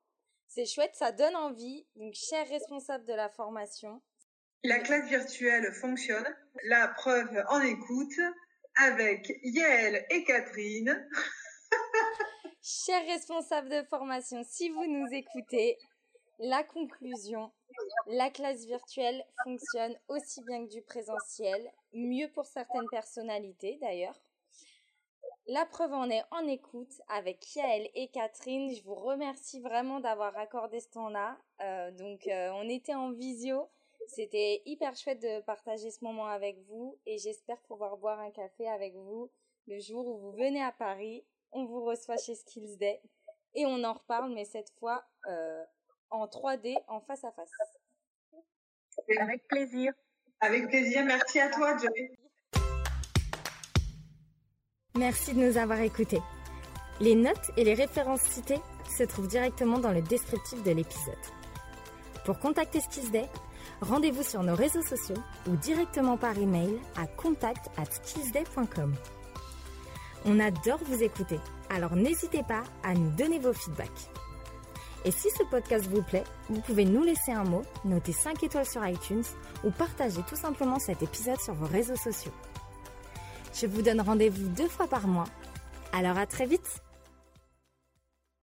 C'est 0.48 0.66
chouette, 0.66 0.96
ça 0.96 1.12
donne 1.12 1.36
envie. 1.36 1.88
Donc, 1.96 2.14
cher 2.14 2.48
responsable 2.48 3.06
de 3.06 3.14
la 3.14 3.30
formation. 3.30 4.02
La 4.64 4.80
classe 4.80 5.08
virtuelle 5.10 5.72
fonctionne. 5.74 6.28
La 6.66 6.88
preuve 6.90 7.44
en 7.50 7.62
écoute 7.62 8.20
avec 8.78 9.32
Yael 9.44 10.06
et 10.10 10.24
Catherine. 10.24 11.10
cher 12.62 13.06
responsable 13.06 13.70
de 13.70 13.84
formation, 13.84 14.44
si 14.44 14.70
vous 14.70 14.86
nous 14.88 15.08
écoutez, 15.12 15.78
la 16.40 16.64
conclusion, 16.64 17.52
la 18.08 18.30
classe 18.30 18.66
virtuelle 18.66 19.24
fonctionne 19.44 19.96
aussi 20.08 20.42
bien 20.44 20.66
que 20.66 20.72
du 20.72 20.82
présentiel, 20.82 21.72
mieux 21.96 22.30
pour 22.32 22.46
certaines 22.46 22.88
personnalités 22.90 23.78
d'ailleurs. 23.82 24.20
La 25.48 25.66
preuve 25.66 25.94
en 25.94 26.10
est 26.10 26.24
en 26.32 26.48
écoute 26.48 27.02
avec 27.08 27.56
Yael 27.56 27.90
et 27.94 28.08
Catherine. 28.08 28.74
Je 28.74 28.82
vous 28.84 28.96
remercie 28.96 29.60
vraiment 29.60 30.00
d'avoir 30.00 30.36
accordé 30.38 30.80
ce 30.80 30.90
temps-là. 30.90 31.38
Euh, 31.62 31.92
donc 31.92 32.28
euh, 32.28 32.50
on 32.54 32.68
était 32.68 32.96
en 32.96 33.12
visio. 33.12 33.70
C'était 34.08 34.64
hyper 34.66 34.96
chouette 34.96 35.22
de 35.22 35.42
partager 35.42 35.92
ce 35.92 36.04
moment 36.04 36.28
avec 36.28 36.58
vous 36.68 36.98
et 37.06 37.18
j'espère 37.20 37.62
pouvoir 37.64 37.98
boire 37.98 38.20
un 38.20 38.32
café 38.32 38.68
avec 38.68 38.96
vous 38.96 39.32
le 39.68 39.80
jour 39.80 40.08
où 40.08 40.18
vous 40.18 40.32
venez 40.32 40.64
à 40.64 40.72
Paris. 40.72 41.24
On 41.52 41.66
vous 41.66 41.84
reçoit 41.84 42.18
chez 42.18 42.36
Skills 42.36 42.78
Day 42.78 43.02
et 43.54 43.66
on 43.66 43.84
en 43.84 43.94
reparle, 43.94 44.34
mais 44.34 44.46
cette 44.46 44.72
fois 44.72 45.06
euh, 45.28 45.64
en 46.10 46.26
3D, 46.26 46.76
en 46.88 47.02
face 47.02 47.24
à 47.24 47.32
face. 47.32 47.52
Avec 49.20 49.48
plaisir. 49.48 49.94
Avec 50.42 50.68
plaisir. 50.68 51.04
Merci 51.06 51.40
à 51.40 51.50
toi, 51.50 51.78
Joey. 51.78 52.12
Merci 54.98 55.34
de 55.34 55.40
nous 55.40 55.58
avoir 55.58 55.82
écoutés. 55.82 56.22
Les 57.02 57.16
notes 57.16 57.52
et 57.58 57.64
les 57.66 57.74
références 57.74 58.22
citées 58.22 58.62
se 58.98 59.04
trouvent 59.04 59.28
directement 59.28 59.80
dans 59.80 59.92
le 59.92 60.02
descriptif 60.02 60.64
de 60.64 60.72
l'épisode. 60.72 61.16
Pour 62.24 62.40
contacter 62.40 62.80
Skillsday, 62.80 63.26
rendez-vous 63.82 64.24
sur 64.24 64.42
nos 64.44 64.56
réseaux 64.56 64.82
sociaux 64.82 65.22
ou 65.48 65.56
directement 65.58 66.18
par 66.18 66.38
email 66.38 66.80
à 66.96 67.08
contact 67.08 67.70
at. 67.78 67.84
On 70.26 70.40
adore 70.40 70.80
vous 70.86 71.04
écouter, 71.04 71.40
alors 71.70 71.96
n'hésitez 71.96 72.44
pas 72.44 72.64
à 72.84 72.94
nous 72.94 73.12
donner 73.12 73.40
vos 73.40 73.54
feedbacks. 73.54 74.10
Et 75.06 75.12
si 75.12 75.30
ce 75.30 75.44
podcast 75.44 75.86
vous 75.86 76.02
plaît, 76.02 76.24
vous 76.50 76.62
pouvez 76.62 76.84
nous 76.84 77.04
laisser 77.04 77.32
un 77.32 77.44
mot, 77.44 77.62
noter 77.86 78.12
5 78.12 78.44
étoiles 78.44 78.66
sur 78.66 78.86
iTunes 78.86 79.24
ou 79.64 79.70
partager 79.70 80.22
tout 80.28 80.36
simplement 80.36 80.80
cet 80.80 81.04
épisode 81.04 81.40
sur 81.40 81.54
vos 81.54 81.68
réseaux 81.68 81.96
sociaux. 81.96 82.34
Je 83.54 83.68
vous 83.68 83.84
donne 83.84 84.02
rendez-vous 84.02 84.48
deux 84.50 84.68
fois 84.68 84.88
par 84.88 85.08
mois. 85.08 85.28
Alors 85.94 86.18
à 86.18 86.26
très 86.26 86.48
vite 86.48 86.82